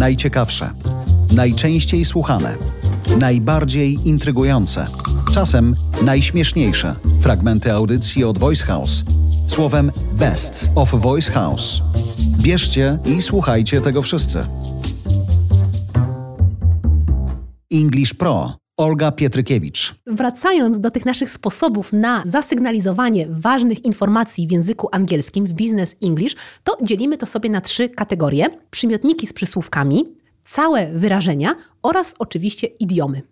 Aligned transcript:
Najciekawsze, 0.00 0.70
najczęściej 1.36 2.04
słuchane, 2.04 2.56
najbardziej 3.18 4.08
intrygujące, 4.08 4.86
czasem 5.32 5.76
najśmieszniejsze 6.04 6.94
fragmenty 7.20 7.72
audycji 7.72 8.24
od 8.24 8.38
Voice 8.38 8.64
House. 8.64 9.04
Słowem 9.48 9.92
Best 10.12 10.70
of 10.74 10.90
Voice 10.90 11.32
House. 11.32 11.82
Bierzcie 12.38 12.98
i 13.06 13.22
słuchajcie 13.22 13.80
tego 13.80 14.02
wszyscy. 14.02 14.38
English 17.70 18.14
Pro. 18.14 18.59
Olga 18.80 19.12
Pietrykiewicz. 19.12 19.94
Wracając 20.06 20.80
do 20.80 20.90
tych 20.90 21.06
naszych 21.06 21.30
sposobów 21.30 21.92
na 21.92 22.22
zasygnalizowanie 22.26 23.26
ważnych 23.30 23.84
informacji 23.84 24.46
w 24.46 24.52
języku 24.52 24.88
angielskim, 24.92 25.46
w 25.46 25.52
Business 25.52 25.96
English, 26.02 26.36
to 26.64 26.76
dzielimy 26.82 27.16
to 27.16 27.26
sobie 27.26 27.50
na 27.50 27.60
trzy 27.60 27.88
kategorie: 27.88 28.46
przymiotniki 28.70 29.26
z 29.26 29.32
przysłówkami, 29.32 30.14
całe 30.44 30.92
wyrażenia 30.92 31.54
oraz 31.82 32.14
oczywiście 32.18 32.66
idiomy. 32.66 33.22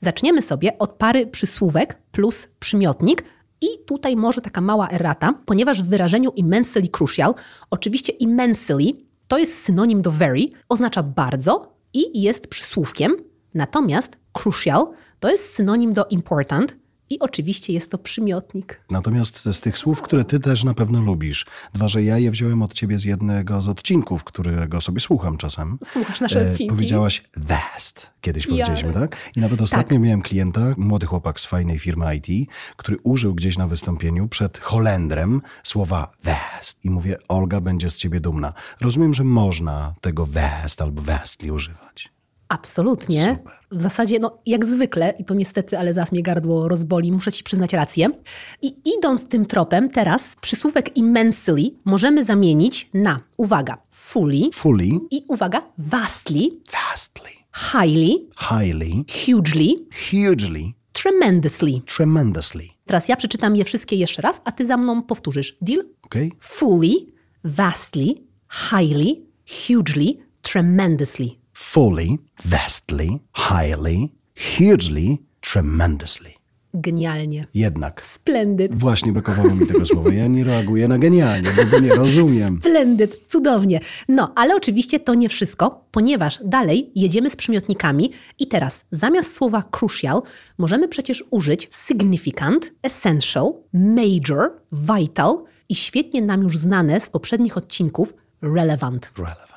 Zaczniemy 0.00 0.42
sobie 0.42 0.78
od 0.78 0.90
pary 0.90 1.26
przysłówek 1.26 1.98
plus 2.12 2.48
przymiotnik. 2.58 3.24
I 3.60 3.66
tutaj 3.86 4.16
może 4.16 4.40
taka 4.40 4.60
mała 4.60 4.88
errata, 4.88 5.34
ponieważ 5.46 5.82
w 5.82 5.88
wyrażeniu 5.88 6.30
immensely 6.36 6.88
crucial, 6.88 7.34
oczywiście 7.70 8.12
immensely 8.12 8.84
to 9.28 9.38
jest 9.38 9.62
synonim 9.62 10.02
do 10.02 10.10
very, 10.10 10.42
oznacza 10.68 11.02
bardzo 11.02 11.74
i 11.92 12.22
jest 12.22 12.46
przysłówkiem, 12.46 13.16
natomiast 13.54 14.21
crucial 14.32 14.86
to 15.20 15.30
jest 15.30 15.54
synonim 15.54 15.92
do 15.92 16.06
important 16.06 16.76
i 17.12 17.18
oczywiście 17.18 17.72
jest 17.72 17.90
to 17.90 17.98
przymiotnik. 17.98 18.80
Natomiast 18.90 19.44
z 19.44 19.60
tych 19.60 19.78
słów, 19.78 20.02
które 20.02 20.24
ty 20.24 20.40
też 20.40 20.64
na 20.64 20.74
pewno 20.74 21.00
lubisz, 21.00 21.46
dwa, 21.74 21.88
że 21.88 22.02
ja 22.02 22.18
je 22.18 22.30
wziąłem 22.30 22.62
od 22.62 22.72
ciebie 22.72 22.98
z 22.98 23.04
jednego 23.04 23.60
z 23.60 23.68
odcinków, 23.68 24.24
którego 24.24 24.80
sobie 24.80 25.00
słucham 25.00 25.36
czasem. 25.36 25.78
Słuchasz 25.84 26.20
nasze 26.20 26.40
E, 26.46 26.50
odcinki. 26.50 26.74
Powiedziałaś 26.74 27.22
vast, 27.36 28.10
kiedyś 28.20 28.46
powiedzieliśmy, 28.46 28.92
tak? 28.92 29.16
I 29.36 29.40
nawet 29.40 29.62
ostatnio 29.62 29.98
miałem 29.98 30.22
klienta, 30.22 30.74
młody 30.76 31.06
chłopak 31.06 31.40
z 31.40 31.44
fajnej 31.44 31.78
firmy 31.78 32.16
IT, 32.16 32.50
który 32.76 32.98
użył 33.02 33.34
gdzieś 33.34 33.58
na 33.58 33.68
wystąpieniu 33.68 34.28
przed 34.28 34.58
Holendrem 34.58 35.40
słowa 35.62 36.12
vast. 36.24 36.84
I 36.84 36.90
mówię, 36.90 37.16
Olga 37.28 37.60
będzie 37.60 37.90
z 37.90 37.96
ciebie 37.96 38.20
dumna. 38.20 38.52
Rozumiem, 38.80 39.14
że 39.14 39.24
można 39.24 39.94
tego 40.00 40.26
vast 40.26 40.82
albo 40.82 41.02
vastly 41.02 41.52
używać. 41.52 42.12
Absolutnie. 42.52 43.36
Super. 43.38 43.52
W 43.70 43.82
zasadzie, 43.82 44.18
no 44.18 44.38
jak 44.46 44.64
zwykle, 44.64 45.14
i 45.18 45.24
to 45.24 45.34
niestety, 45.34 45.78
ale 45.78 45.94
zaraz 45.94 46.12
mnie 46.12 46.22
gardło 46.22 46.68
rozboli, 46.68 47.12
muszę 47.12 47.32
ci 47.32 47.44
przyznać 47.44 47.72
rację. 47.72 48.10
I 48.62 48.74
idąc 48.98 49.28
tym 49.28 49.46
tropem, 49.46 49.90
teraz 49.90 50.36
przysłówek 50.40 50.96
immensely 50.96 51.70
możemy 51.84 52.24
zamienić 52.24 52.90
na, 52.94 53.20
uwaga, 53.36 53.78
fully 53.90 54.50
Fully, 54.54 54.88
i 55.10 55.24
uwaga, 55.28 55.62
vastly, 55.78 56.40
vastly, 56.72 57.30
highly, 57.72 58.08
highly, 58.48 59.04
hugely, 59.26 59.68
hugely, 60.10 60.72
tremendously. 60.92 61.80
tremendously. 61.96 62.68
Teraz 62.84 63.08
ja 63.08 63.16
przeczytam 63.16 63.56
je 63.56 63.64
wszystkie 63.64 63.96
jeszcze 63.96 64.22
raz, 64.22 64.40
a 64.44 64.52
ty 64.52 64.66
za 64.66 64.76
mną 64.76 65.02
powtórzysz. 65.02 65.56
Deal? 65.60 65.84
Okay? 66.02 66.30
Fully, 66.40 66.92
vastly, 67.44 68.06
highly, 68.70 69.16
hugely, 69.66 70.16
tremendously. 70.42 71.41
Fully, 71.72 72.18
vastly, 72.44 73.20
highly, 73.32 74.08
hugely, 74.36 75.18
tremendously. 75.40 76.30
Genialnie. 76.74 77.46
Jednak. 77.54 78.04
Splendid. 78.04 78.74
Właśnie 78.74 79.12
brakowało 79.12 79.54
mi 79.54 79.66
tego 79.66 79.86
słowa. 79.86 80.12
Ja 80.12 80.26
nie 80.26 80.44
reaguję 80.44 80.88
na 80.88 80.98
genialnie, 80.98 81.50
bo 81.56 81.64
go 81.64 81.78
nie 81.78 81.94
rozumiem. 81.94 82.58
Splendid, 82.60 83.22
cudownie. 83.26 83.80
No, 84.08 84.32
ale 84.36 84.56
oczywiście 84.56 85.00
to 85.00 85.14
nie 85.14 85.28
wszystko, 85.28 85.84
ponieważ 85.90 86.40
dalej 86.44 86.90
jedziemy 86.94 87.30
z 87.30 87.36
przymiotnikami 87.36 88.12
i 88.38 88.46
teraz 88.46 88.84
zamiast 88.90 89.36
słowa 89.36 89.64
crucial 89.70 90.22
możemy 90.58 90.88
przecież 90.88 91.24
użyć 91.30 91.68
significant, 91.86 92.72
essential, 92.82 93.52
major, 93.72 94.50
vital 94.72 95.44
i 95.68 95.74
świetnie 95.74 96.22
nam 96.22 96.42
już 96.42 96.58
znane 96.58 97.00
z 97.00 97.10
poprzednich 97.10 97.56
odcinków 97.56 98.14
relevant. 98.42 99.12
Relevant. 99.18 99.51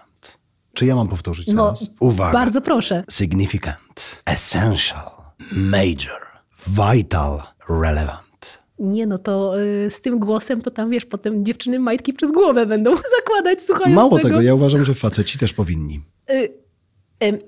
Czy 0.75 0.86
ja 0.86 0.96
mam 0.96 1.08
powtórzyć 1.08 1.47
No, 1.47 1.66
teraz? 1.66 1.90
Uwaga. 2.00 2.34
bardzo 2.34 2.62
proszę. 2.62 3.03
Significant, 3.12 4.22
essential, 4.25 5.12
major, 5.52 6.22
vital, 6.68 7.41
relevant. 7.69 8.59
Nie 8.80 9.08
no, 9.08 9.18
to 9.18 9.59
y, 9.62 9.91
z 9.91 10.02
tym 10.02 10.19
głosem 10.19 10.62
to 10.62 10.72
tam 10.72 10.90
wiesz, 10.90 11.06
potem 11.06 11.46
dziewczyny 11.46 11.80
majtki 11.80 12.14
przez 12.14 12.31
głowę 12.31 12.66
będą 12.66 12.91
zakładać 13.19 13.62
słuchając 13.62 13.96
Mało 13.96 14.18
tego. 14.18 14.30
tego, 14.30 14.41
ja 14.41 14.53
uważam, 14.56 14.84
że 14.84 14.94
faceci 14.94 15.38
też 15.38 15.53
powinni. 15.53 16.02
Y, 16.31 16.53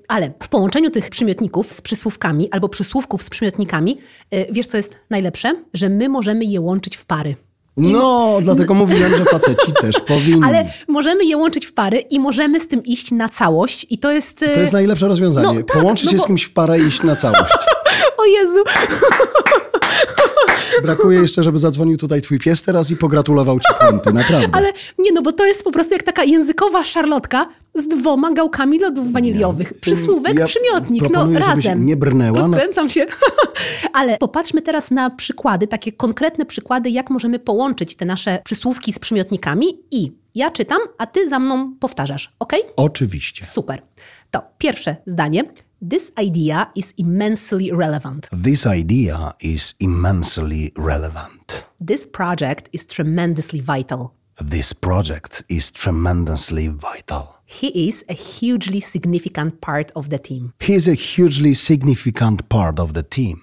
Ale 0.08 0.32
w 0.44 0.50
połączeniu 0.50 0.90
tych 0.90 1.10
przymiotników 1.10 1.74
z 1.74 1.82
przysłówkami 1.82 2.52
albo 2.52 2.70
przysłówków 2.70 3.24
z 3.24 3.30
przymiotnikami, 3.30 3.98
y, 4.34 4.46
wiesz 4.52 4.68
co 4.68 4.78
jest 4.78 5.00
najlepsze? 5.10 5.64
Że 5.74 5.90
my 5.90 6.10
możemy 6.10 6.46
je 6.46 6.62
łączyć 6.62 6.98
w 6.98 7.06
pary. 7.06 7.36
No, 7.78 8.38
dlatego 8.42 8.74
mówiłem, 8.74 9.16
że 9.16 9.26
faceci 9.26 9.74
też 9.82 9.96
powinni. 10.08 10.44
Ale 10.44 10.66
możemy 10.88 11.26
je 11.26 11.38
łączyć 11.38 11.66
w 11.66 11.74
pary 11.74 12.00
i 12.00 12.20
możemy 12.20 12.60
z 12.60 12.68
tym 12.68 12.84
iść 12.84 13.12
na 13.12 13.30
całość 13.30 13.86
i 13.90 13.98
to 13.98 14.12
jest... 14.12 14.40
To 14.40 14.46
jest 14.46 14.74
najlepsze 14.74 15.08
rozwiązanie. 15.08 15.48
No 15.48 15.64
tak, 15.64 15.82
Połączyć 15.82 16.06
no 16.06 16.12
się 16.12 16.18
bo- 16.18 16.24
z 16.24 16.28
kimś 16.28 16.44
w 16.44 16.54
parę 16.54 16.80
i 16.80 16.84
iść 16.84 17.04
na 17.04 17.16
całość. 17.16 17.42
O 18.18 18.26
Jezu! 18.26 18.64
Brakuje 20.84 21.20
jeszcze, 21.20 21.44
żeby 21.44 21.58
zadzwonił 21.58 21.98
tutaj 21.98 22.22
twój 22.22 22.40
pies 22.40 22.62
teraz 22.62 22.92
i 22.92 22.96
pogratulował 22.96 23.60
ci 23.60 23.74
puenty, 23.80 24.14
naprawdę. 24.14 24.48
Ale 24.52 24.74
nie 25.00 25.12
no, 25.12 25.22
bo 25.22 25.32
to 25.32 25.46
jest 25.46 25.64
po 25.64 25.72
prostu 25.72 25.94
jak 25.94 26.04
taka 26.04 26.24
językowa 26.24 26.84
szarlotka 26.84 27.50
z 27.78 27.88
dwoma 27.88 28.32
gałkami 28.32 28.80
lodów 28.80 29.12
waniliowych. 29.12 29.74
Przysłówek, 29.80 30.40
Ja 30.40 30.46
przymiotnik, 30.46 31.04
no 31.04 31.10
proponuję, 31.10 31.40
razem. 31.40 31.86
nie 31.86 31.98
brnęła. 31.98 32.40
No, 32.40 32.48
Rozkręcam 32.48 32.90
się. 32.90 33.06
Ale 33.94 34.18
popatrzmy 34.18 34.62
teraz 34.62 34.92
na 34.92 35.10
przykłady, 35.10 35.68
takie 35.68 35.92
konkretne 35.92 36.46
przykłady, 36.46 36.90
jak 36.90 37.10
możemy 37.10 37.40
połączyć 37.40 37.96
te 37.96 38.06
nasze 38.06 38.40
przysłówki 38.44 38.94
z 38.94 39.00
przymiotnikami 39.00 39.66
i 39.92 40.12
ja 40.36 40.52
czytam, 40.52 40.80
a 40.98 41.06
ty 41.08 41.30
za 41.30 41.40
mną 41.40 41.74
powtarzasz, 41.80 42.34
ok? 42.40 42.54
oczywiście. 42.76 43.46
Super. 43.46 43.82
To 44.32 44.42
pierwsze 44.58 44.96
zdanie. 45.06 45.44
This 45.90 46.12
idea 46.24 46.72
is 46.76 46.94
immensely 46.98 47.78
relevant. 47.78 48.30
This 48.44 48.66
idea 48.80 49.34
is 49.42 49.76
immensely 49.80 50.72
relevant. 50.78 51.66
This 51.88 52.08
project 52.08 52.70
is 52.74 52.88
tremendously 52.88 53.62
vital. 53.62 54.08
This 54.40 54.72
project 54.72 55.44
is 55.50 55.72
tremendously 55.72 56.68
vital. 56.68 57.40
He 57.46 57.88
is 57.88 58.06
a 58.08 58.14
hugely 58.14 58.80
significant 58.80 59.62
part 59.62 59.92
of 59.96 60.12
the 60.12 60.20
team. 60.20 60.54
He 60.60 60.76
is 60.76 60.88
a 60.88 60.94
hugely 60.94 61.56
significant 61.56 62.48
part 62.48 62.80
of 62.80 62.94
the 62.94 63.02
team. 63.02 63.42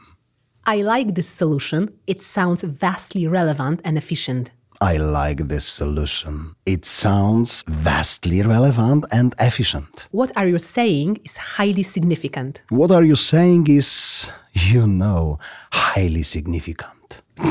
I 0.66 0.82
like 0.82 1.16
this 1.16 1.28
solution. 1.28 1.92
It 2.06 2.22
sounds 2.22 2.62
vastly 2.62 3.26
relevant 3.26 3.80
and 3.84 3.98
efficient. 3.98 4.52
I 4.80 4.98
like 4.98 5.48
this 5.48 5.64
solution. 5.64 6.54
It 6.64 6.84
sounds 6.84 7.64
vastly 7.66 8.42
relevant 8.42 9.06
and 9.10 9.34
efficient. 9.40 10.08
What 10.12 10.30
are 10.36 10.46
you 10.46 10.58
saying 10.58 11.18
is 11.24 11.36
highly 11.36 11.82
significant. 11.82 12.62
What 12.68 12.92
are 12.92 13.02
you 13.02 13.16
saying 13.16 13.66
is, 13.66 14.30
you 14.52 14.86
know, 14.86 15.40
highly 15.72 16.22
significant. 16.22 17.22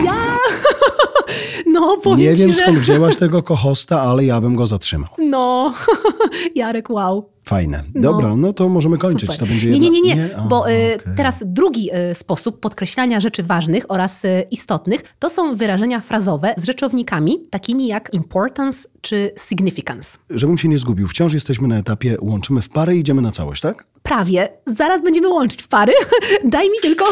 No, 1.65 1.97
powiem 1.97 2.19
Nie 2.19 2.33
wiem 2.35 2.49
że... 2.49 2.55
skąd 2.55 2.77
wzięłaś 2.79 3.15
tego 3.15 3.43
kochosta, 3.43 4.01
ale 4.01 4.25
ja 4.25 4.41
bym 4.41 4.55
go 4.55 4.67
zatrzymał. 4.67 5.09
No, 5.17 5.73
Jarek, 6.55 6.89
wow. 6.89 7.33
Fajne. 7.45 7.83
Dobra, 7.95 8.35
no 8.35 8.53
to 8.53 8.69
możemy 8.69 8.97
kończyć. 8.97 9.31
Super. 9.31 9.39
To 9.39 9.45
będzie 9.45 9.67
nie, 9.69 9.79
nie, 9.79 9.89
jedna- 9.89 10.05
nie, 10.05 10.15
nie, 10.15 10.37
A, 10.37 10.41
bo 10.41 10.71
y, 10.71 10.95
okej. 11.01 11.15
teraz 11.17 11.43
drugi 11.45 11.89
y, 12.11 12.15
sposób 12.15 12.59
podkreślania 12.59 13.19
rzeczy 13.19 13.43
ważnych 13.43 13.85
oraz 13.87 14.25
y, 14.25 14.45
istotnych 14.51 15.01
to 15.19 15.29
są 15.29 15.55
wyrażenia 15.55 15.99
frazowe 15.99 16.53
z 16.57 16.65
rzeczownikami 16.65 17.37
takimi 17.49 17.87
jak 17.87 18.13
importance 18.13 18.87
czy 19.01 19.31
significance. 19.49 20.17
Żebym 20.29 20.57
się 20.57 20.67
nie 20.67 20.77
zgubił, 20.77 21.07
wciąż 21.07 21.33
jesteśmy 21.33 21.67
na 21.67 21.77
etapie 21.77 22.17
łączymy 22.21 22.61
w 22.61 22.69
parę 22.69 22.95
i 22.95 22.99
idziemy 22.99 23.21
na 23.21 23.31
całość, 23.31 23.61
tak? 23.61 23.85
Prawie. 24.03 24.49
Zaraz 24.77 25.03
będziemy 25.03 25.29
łączyć 25.29 25.61
w 25.61 25.67
pary. 25.67 25.93
Daj 26.43 26.69
mi 26.69 26.77
tylko... 26.81 27.05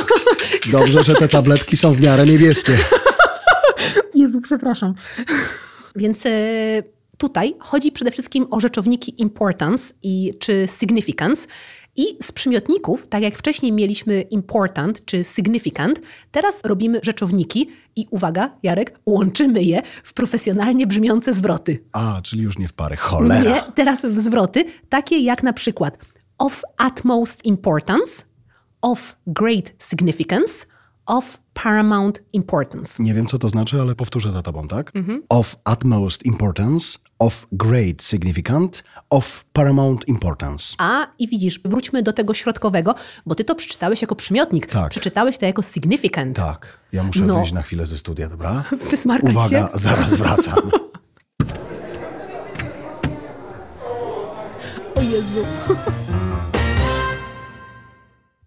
Dobrze, 0.72 1.04
że 1.04 1.16
te 1.16 1.28
tabletki 1.28 1.78
są 1.78 1.94
w 1.94 2.02
miarę 2.02 2.26
niebieskie. 2.26 2.78
Jezu, 4.22 4.42
przepraszam. 4.42 4.94
Więc 5.96 6.26
e, 6.26 6.30
tutaj 7.18 7.56
chodzi 7.60 7.92
przede 7.92 8.12
wszystkim 8.12 8.48
o 8.52 8.60
rzeczowniki 8.60 9.22
importance 9.22 9.94
i, 10.04 10.34
czy 10.40 10.66
significance. 10.80 11.48
I 11.96 12.18
z 12.22 12.32
przymiotników, 12.32 13.08
tak 13.08 13.24
jak 13.24 13.38
wcześniej 13.38 13.72
mieliśmy 13.72 14.22
important 14.22 15.06
czy 15.06 15.24
significant, 15.24 16.02
teraz 16.32 16.62
robimy 16.64 17.00
rzeczowniki 17.04 17.70
i 17.96 18.08
uwaga, 18.12 18.58
Jarek, 18.64 19.00
łączymy 19.06 19.64
je 19.64 19.82
w 20.04 20.14
profesjonalnie 20.14 20.88
brzmiące 20.88 21.34
zwroty. 21.34 21.84
A, 21.92 22.22
czyli 22.24 22.44
już 22.44 22.58
nie 22.58 22.68
w 22.68 22.74
parę. 22.74 22.96
Cholera. 22.96 23.52
Nie, 23.52 23.64
teraz 23.76 24.06
w 24.06 24.20
zwroty, 24.20 24.66
takie 24.90 25.20
jak 25.20 25.44
na 25.44 25.54
przykład 25.54 25.98
of 26.38 26.64
utmost 26.88 27.46
importance, 27.46 28.24
of 28.82 29.16
great 29.28 29.74
significance, 29.80 30.66
of 31.06 31.41
paramount 31.54 32.24
importance. 32.34 33.04
Nie 33.04 33.14
wiem, 33.14 33.26
co 33.26 33.40
to 33.40 33.50
znaczy, 33.50 33.82
ale 33.82 33.96
powtórzę 33.96 34.32
za 34.32 34.42
tobą, 34.42 34.68
tak? 34.68 34.92
Of 35.30 35.56
utmost 35.74 36.24
importance, 36.26 36.98
of 37.20 37.48
great 37.52 38.04
significant, 38.04 38.84
of 39.10 39.46
paramount 39.54 40.08
importance. 40.08 40.76
A 40.78 41.08
i 41.20 41.28
widzisz, 41.28 41.60
wróćmy 41.66 42.04
do 42.04 42.14
tego 42.14 42.34
środkowego, 42.34 42.96
bo 43.26 43.36
ty 43.36 43.44
to 43.44 43.56
przeczytałeś 43.56 44.02
jako 44.02 44.16
przymiotnik. 44.16 44.68
Tak. 44.68 44.90
Przeczytałeś 44.90 45.38
to 45.38 45.46
jako 45.46 45.62
significant. 45.62 46.36
Tak, 46.36 46.80
ja 46.92 47.04
muszę 47.04 47.26
No. 47.26 47.36
wyjść 47.36 47.52
na 47.52 47.62
chwilę 47.62 47.86
ze 47.86 47.98
studia, 47.98 48.30
dobra? 48.30 48.64
Wysmarkać 48.92 49.32
Uwaga, 49.32 49.68
się. 49.72 49.78
zaraz 49.80 50.14
wracam. 50.14 50.72
O 54.96 55.02
Jezu. 55.02 55.46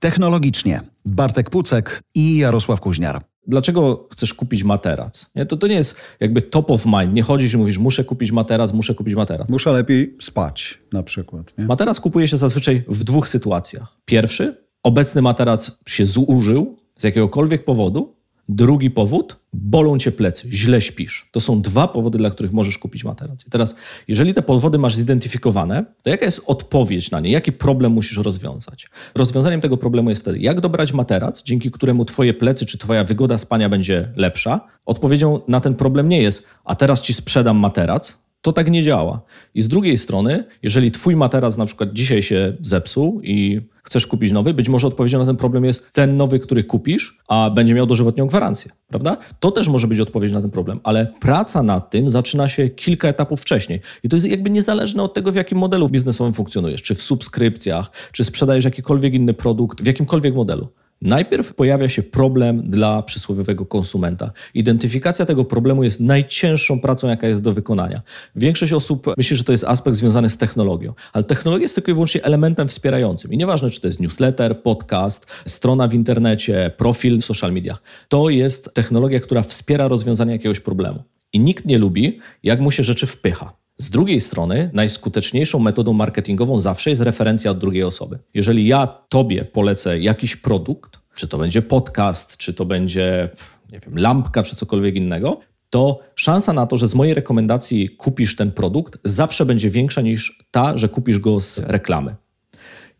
Technologicznie 0.05 0.81
Bartek 1.05 1.51
Pucek 1.51 2.03
i 2.15 2.37
Jarosław 2.37 2.81
Kuźniar. 2.81 3.23
Dlaczego 3.47 4.09
chcesz 4.13 4.35
kupić 4.35 4.65
materac? 4.65 5.31
Nie, 5.35 5.47
to, 5.47 5.57
to 5.57 5.67
nie 5.67 5.75
jest 5.75 5.97
jakby 6.21 6.43
top 6.43 6.71
of 6.71 6.87
mind. 6.87 7.15
Nie 7.15 7.23
chodzisz 7.23 7.55
i 7.55 7.59
mówisz, 7.59 7.79
muszę 7.79 8.05
kupić 8.05 8.33
materac, 8.33 8.73
muszę 8.73 8.95
kupić 8.95 9.15
materac. 9.15 9.49
Muszę 9.49 9.73
lepiej 9.73 10.17
spać 10.21 10.79
na 10.93 11.03
przykład. 11.03 11.59
Nie? 11.59 11.65
Materac 11.65 12.01
kupuje 12.01 12.29
się 12.29 12.37
zazwyczaj 12.37 12.85
w 12.89 13.05
dwóch 13.05 13.29
sytuacjach. 13.29 13.97
Pierwszy, 14.05 14.57
obecny 14.83 15.23
materac 15.23 15.79
się 15.87 16.07
zużył 16.07 16.77
z 16.97 17.05
jakiegokolwiek 17.05 17.65
powodu. 17.65 18.17
Drugi 18.49 18.91
powód, 18.91 19.37
bolą 19.53 19.99
cię 19.99 20.13
plecy, 20.13 20.49
źle 20.53 20.81
śpisz. 20.81 21.29
To 21.33 21.41
są 21.41 21.63
dwa 21.63 21.89
powody, 21.89 22.19
dla 22.19 22.31
których 22.31 22.53
możesz 22.53 22.79
kupić 22.79 23.05
materac. 23.05 23.47
I 23.47 23.51
teraz, 23.51 23.75
jeżeli 24.09 24.35
te 24.35 24.43
powody 24.43 24.79
masz 24.79 24.95
zidentyfikowane, 24.95 25.85
to 26.03 26.11
jaka 26.11 26.25
jest 26.25 26.41
odpowiedź 26.47 27.11
na 27.11 27.21
nie? 27.21 27.31
Jaki 27.31 27.53
problem 27.53 27.93
musisz 27.93 28.19
rozwiązać? 28.19 28.91
Rozwiązaniem 29.15 29.61
tego 29.61 29.77
problemu 29.77 30.11
jest 30.11 30.23
wtedy, 30.23 30.39
jak 30.39 30.61
dobrać 30.61 30.93
materac, 30.93 31.43
dzięki 31.43 31.71
któremu 31.71 32.05
twoje 32.05 32.35
plecy 32.35 32.67
czy 32.67 32.79
twoja 32.79 33.05
wygoda 33.05 33.39
spania 33.39 33.69
będzie 33.69 34.13
lepsza. 34.17 34.61
Odpowiedzią 34.87 35.41
na 35.49 35.61
ten 35.61 35.75
problem 35.75 36.09
nie 36.09 36.23
jest, 36.23 36.45
a 36.65 36.75
teraz 36.75 37.01
ci 37.01 37.15
sprzedam 37.15 37.57
materac, 37.57 38.24
to 38.45 38.53
tak 38.53 38.71
nie 38.71 38.83
działa. 38.83 39.21
I 39.55 39.63
z 39.63 39.69
drugiej 39.69 39.99
strony, 39.99 40.45
jeżeli 40.63 40.91
twój 40.91 41.17
materac 41.17 41.57
na 41.57 41.65
przykład 41.65 41.93
dzisiaj 41.93 42.23
się 42.23 42.57
zepsuł 42.61 43.21
i 43.23 43.61
chcesz 43.83 44.07
kupić 44.07 44.33
nowy, 44.33 44.55
być 44.55 44.69
może 44.69 44.87
odpowiedzią 44.87 45.19
na 45.19 45.27
ten 45.27 45.37
problem 45.37 45.65
jest 45.65 45.93
ten 45.93 46.17
nowy, 46.17 46.39
który 46.39 46.65
kupisz, 46.65 47.19
a 47.29 47.51
będzie 47.51 47.75
miał 47.75 47.87
dożywotnią 47.87 48.27
gwarancję, 48.27 48.73
prawda? 48.89 49.17
To 49.41 49.51
też 49.51 49.69
może 49.69 49.87
być 49.87 50.01
odpowiedź 50.01 50.33
na 50.33 50.41
ten 50.41 50.51
problem, 50.51 50.81
ale 50.83 51.13
praca 51.21 51.63
nad 51.63 51.91
tym 51.91 52.11
zaczyna 52.11 52.49
się 52.49 52.69
kilka 52.69 53.09
etapów 53.09 53.41
wcześniej. 53.41 53.81
I 54.03 54.09
to 54.09 54.17
jest 54.17 54.27
jakby 54.27 54.51
niezależne 54.51 55.03
od 55.03 55.15
tego, 55.15 55.33
w 55.33 55.35
jakim 55.35 55.59
modelu 55.59 55.89
biznesowym 55.89 56.35
funkcjonujesz, 56.35 56.83
czy 56.83 56.95
w 56.95 57.03
subskrypcjach, 57.03 57.91
czy 58.13 58.25
sprzedajesz 58.25 58.65
jakikolwiek 58.65 59.15
inny 59.15 59.35
produkt, 59.35 59.83
w 59.83 59.87
jakimkolwiek 59.87 60.35
modelu. 60.35 60.69
Najpierw 61.03 61.55
pojawia 61.55 61.89
się 61.89 62.03
problem 62.03 62.71
dla 62.71 63.03
przysłowiowego 63.03 63.67
konsumenta. 63.67 64.33
Identyfikacja 64.55 65.27
tego 65.27 65.45
problemu 65.45 65.85
jest 65.85 66.01
najcięższą 66.01 66.81
pracą, 66.81 67.09
jaka 67.09 67.29
jest 67.29 67.43
do 67.43 67.53
wykonania. 67.53 68.03
Większość 68.37 68.73
osób 68.73 69.07
myśli, 69.17 69.37
że 69.37 69.45
to 69.45 69.53
jest 69.53 69.65
aspekt 69.65 69.97
związany 69.97 70.31
z 70.31 70.37
technologią, 70.37 70.95
ale 71.13 71.25
technologia 71.25 71.63
jest 71.63 71.75
tylko 71.75 71.91
i 71.91 71.95
wyłącznie 71.95 72.25
elementem 72.25 72.69
wspierającym. 72.69 73.33
I 73.33 73.37
nieważne, 73.37 73.71
czy 73.71 73.81
to 73.81 73.87
jest 73.87 74.01
newsletter, 74.01 74.63
podcast, 74.63 75.27
strona 75.47 75.89
w 75.89 75.95
internecie, 75.95 76.73
profil 76.77 77.21
w 77.21 77.25
social 77.25 77.53
mediach. 77.53 77.83
To 78.09 78.31
jest 78.31 78.75
technologia, 78.75 79.21
która 79.21 79.43
wspiera 79.43 79.89
rozwiązanie 79.89 80.33
jakiegoś 80.33 80.61
problemu. 80.61 81.03
I 81.33 81.41
nikt 81.41 81.65
nie 81.65 81.79
lubi, 81.79 82.19
jak 82.43 82.61
mu 82.61 82.71
się 82.71 82.83
rzeczy 82.83 83.07
wpycha. 83.07 83.64
Z 83.77 83.91
drugiej 83.91 84.21
strony, 84.21 84.71
najskuteczniejszą 84.73 85.59
metodą 85.59 85.93
marketingową 85.93 86.61
zawsze 86.61 86.91
jest 86.91 87.03
referencja 87.03 87.51
od 87.51 87.59
drugiej 87.59 87.83
osoby. 87.83 88.19
Jeżeli 88.35 88.67
ja 88.67 88.87
tobie 88.87 89.45
polecę 89.45 89.99
jakiś 89.99 90.37
produkt, 90.37 90.99
czy 91.15 91.29
to 91.29 91.39
będzie 91.39 91.63
podcast, 91.63 92.37
czy 92.37 92.55
to 92.55 92.65
będzie, 92.65 93.29
nie 93.73 93.81
wiem, 93.81 93.99
lampka, 93.99 94.43
czy 94.43 94.57
cokolwiek 94.57 94.95
innego, 94.97 95.41
to 95.71 96.01
szansa 96.15 96.53
na 96.53 96.67
to, 96.67 96.77
że 96.77 96.89
z 96.89 96.95
mojej 96.95 97.15
rekomendacji 97.15 97.89
kupisz 97.89 98.37
ten 98.37 98.53
produkt, 98.53 98.99
zawsze 99.05 99.47
będzie 99.47 99.71
większa 99.71 100.01
niż 100.01 100.45
ta, 100.51 100.77
że 100.77 100.89
kupisz 100.89 101.19
go 101.19 101.41
z 101.41 101.59
reklamy. 101.59 102.17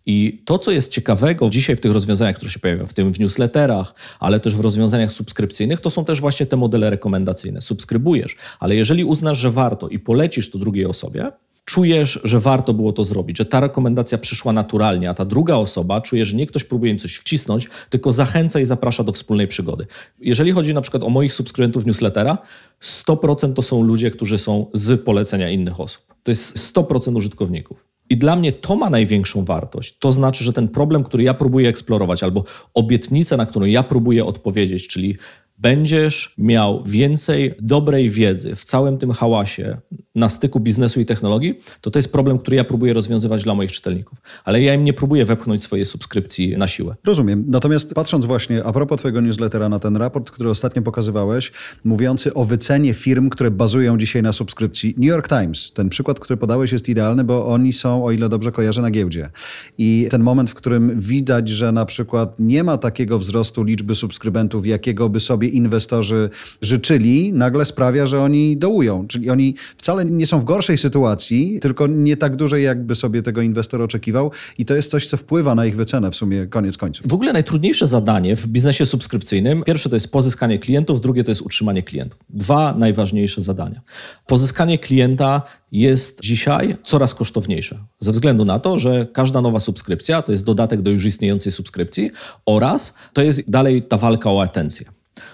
I 0.07 0.43
to, 0.45 0.59
co 0.59 0.71
jest 0.71 0.93
ciekawego 0.93 1.51
dzisiaj 1.51 1.77
w 1.77 1.81
tych 1.81 1.93
rozwiązaniach, 1.93 2.37
które 2.37 2.51
się 2.51 2.59
pojawiają, 2.59 2.87
w 2.87 2.93
tym 2.93 3.15
w 3.15 3.21
newsletterach, 3.21 3.95
ale 4.21 4.41
też 4.41 4.57
w 4.57 4.61
rozwiązaniach 4.61 5.13
subskrypcyjnych, 5.13 5.81
to 5.81 5.91
są 5.91 6.05
też 6.05 6.21
właśnie 6.21 6.47
te 6.47 6.57
modele 6.57 6.91
rekomendacyjne. 6.91 7.61
Subskrybujesz, 7.61 8.37
ale 8.61 8.75
jeżeli 8.75 9.05
uznasz, 9.05 9.39
że 9.39 9.51
warto 9.51 9.89
i 9.89 9.99
polecisz 9.99 10.51
to 10.51 10.59
drugiej 10.59 10.87
osobie, 10.87 11.31
czujesz, 11.65 12.21
że 12.25 12.41
warto 12.41 12.75
było 12.75 12.93
to 12.93 13.05
zrobić, 13.05 13.39
że 13.39 13.45
ta 13.45 13.61
rekomendacja 13.61 14.19
przyszła 14.19 14.53
naturalnie, 14.53 15.11
a 15.11 15.15
ta 15.15 15.25
druga 15.25 15.55
osoba 15.55 16.01
czuje, 16.01 16.25
że 16.25 16.37
nie 16.37 16.47
ktoś 16.47 16.65
próbuje 16.65 16.93
im 16.93 16.99
coś 16.99 17.17
wcisnąć, 17.17 17.69
tylko 17.91 18.13
zachęca 18.13 18.61
i 18.61 18.65
zaprasza 18.65 19.05
do 19.05 19.13
wspólnej 19.13 19.49
przygody. 19.49 19.87
Jeżeli 20.21 20.53
chodzi 20.53 20.75
na 20.75 20.81
przykład 20.81 21.03
o 21.03 21.09
moich 21.09 21.35
subskrybentów 21.35 21.87
newslettera, 21.87 22.39
100% 22.83 23.53
to 23.53 23.63
są 23.63 23.83
ludzie, 23.83 24.11
którzy 24.11 24.39
są 24.39 24.67
z 24.73 25.05
polecenia 25.05 25.51
innych 25.51 25.81
osób. 25.81 26.15
To 26.23 26.31
jest 26.31 26.75
100% 26.75 27.17
użytkowników. 27.17 27.94
I 28.11 28.17
dla 28.17 28.37
mnie 28.37 28.53
to 28.53 28.77
ma 28.77 28.91
największą 28.91 29.45
wartość. 29.45 29.99
To 29.99 30.13
znaczy, 30.13 30.45
że 30.45 30.53
ten 30.53 30.69
problem, 30.69 31.05
który 31.05 31.23
ja 31.23 31.35
próbuję 31.35 31.69
eksplorować, 31.69 32.23
albo 32.23 32.45
obietnicę, 32.75 33.37
na 33.37 33.47
którą 33.47 33.67
ja 33.67 33.83
próbuję 33.83 34.25
odpowiedzieć, 34.25 34.89
czyli 34.89 35.17
będziesz 35.59 36.35
miał 36.39 36.85
więcej 36.85 37.55
dobrej 37.61 38.11
wiedzy 38.11 38.57
w 38.57 38.65
całym 38.65 38.99
tym 38.99 39.11
hałasie 39.11 39.79
na 40.15 40.29
styku 40.29 40.61
biznesu 40.61 41.01
i 41.01 41.07
technologii, 41.07 41.59
to 41.81 41.91
to 41.91 41.99
jest 41.99 42.13
problem, 42.13 42.39
który 42.39 42.57
ja 42.57 42.65
próbuję 42.65 42.93
rozwiązywać 42.93 43.45
dla 43.45 43.55
moich 43.55 43.73
czytelników. 43.73 44.19
Ale 44.45 44.63
ja 44.63 44.75
im 44.75 44.85
nie 44.85 44.93
próbuję 44.93 45.25
wepchnąć 45.25 45.63
swojej 45.63 45.85
subskrypcji 45.85 46.57
na 46.57 46.69
siłę. 46.69 46.97
Rozumiem. 47.05 47.45
Natomiast 47.49 47.95
patrząc 47.95 48.25
właśnie 48.25 48.65
a 48.65 48.73
propos 48.73 48.99
Twojego 48.99 49.21
newslettera 49.21 49.69
na 49.69 49.79
ten 49.79 49.97
raport, 49.97 50.31
który 50.31 50.51
ostatnio 50.51 50.83
pokazywałeś, 50.83 51.53
mówiący 51.85 52.35
o 52.35 52.45
wycenie 52.45 52.95
firm, 52.95 53.31
które 53.31 53.51
bazują 53.51 53.99
dzisiaj 53.99 54.23
na 54.23 54.33
subskrypcji. 54.33 54.95
New 54.99 55.07
York 55.07 55.29
Times, 55.29 55.73
ten 55.73 55.89
przykład, 55.89 56.21
który 56.21 56.37
podałeś, 56.37 56.73
jest 56.73 56.89
idealny, 56.89 57.25
bo 57.25 57.47
oni 57.47 57.73
są, 57.73 58.05
o 58.05 58.11
ile 58.11 58.29
dobrze 58.29 58.53
kojarzę, 58.53 58.83
na 58.83 58.91
giełdzie. 58.91 59.31
I 59.79 60.09
ten 60.11 60.23
moment, 60.23 60.51
w 60.51 60.55
którym 60.55 61.01
widać, 61.01 61.49
że 61.49 61.73
na 61.73 61.85
przykład 61.85 62.35
nie 62.39 62.65
ma 62.65 62.79
takiego 62.79 63.19
wzrostu 63.19 63.63
liczby 63.63 63.95
subskrybentów, 63.95 64.67
jakiego 64.67 65.09
by 65.09 65.21
sobie 65.21 65.44
inwestorzy 65.47 66.31
życzyli, 66.63 67.33
nagle 67.33 67.65
sprawia, 67.65 68.07
że 68.07 68.21
oni 68.21 68.57
dołują. 68.57 69.07
Czyli 69.07 69.31
oni 69.31 69.55
wcale 69.77 70.05
nie 70.05 70.27
są 70.27 70.39
w 70.39 70.45
gorszej 70.45 70.79
sytuacji, 70.79 71.59
tylko 71.61 71.87
nie 71.87 72.17
tak 72.17 72.37
dużej, 72.37 72.65
jakby 72.65 72.95
sobie 72.95 73.23
tego 73.23 73.41
inwestor 73.41 73.83
oczekiwał. 73.83 74.31
I 74.59 74.65
to 74.65 74.75
jest 74.75 74.91
coś, 74.91 75.07
co 75.07 75.17
wpływa 75.17 75.55
na 75.55 75.67
ich 75.67 75.77
wycenę 75.77 76.11
w 76.11 76.17
sumie 76.17 76.47
koniec 76.47 76.77
końców. 76.77 77.07
W 77.09 77.15
ogóle 77.15 77.33
najtrudniejsze 77.33 77.87
zadanie 77.87 78.37
w 78.37 78.47
biznesie 78.47 78.87
subskrypcyjnym, 78.87 79.63
pierwsze 79.65 79.89
to 79.89 79.97
jest 79.97 80.13
pozyskanie 80.13 80.59
klientów, 80.59 81.01
drugie 81.01 81.25
to 81.25 81.31
jest 81.31 81.43
utrzymanie 81.43 81.83
klientów. 81.83 82.21
Dwa 82.31 82.75
najważniejsze 82.75 83.43
zadania. 83.43 83.81
Pozyskanie 84.27 84.79
klienta 84.79 85.43
jest 85.73 86.21
dzisiaj 86.21 86.77
coraz 86.83 87.15
kosztowniejsze, 87.15 87.79
ze 87.99 88.13
względu 88.13 88.45
na 88.45 88.59
to, 88.59 88.79
że 88.79 89.07
każda 89.13 89.41
nowa 89.41 89.61
subskrypcja 89.61 90.23
to 90.23 90.33
jest 90.33 90.45
dodatek 90.45 90.83
do 90.83 90.91
już 90.91 91.05
istniejącej 91.05 91.53
subskrypcji 91.53 92.11
oraz 92.47 92.95
to 93.13 93.23
jest 93.23 93.51
dalej 93.51 93.83
ta 93.83 93.97
walka 93.97 94.31
o 94.31 94.43
atencję. 94.43 94.87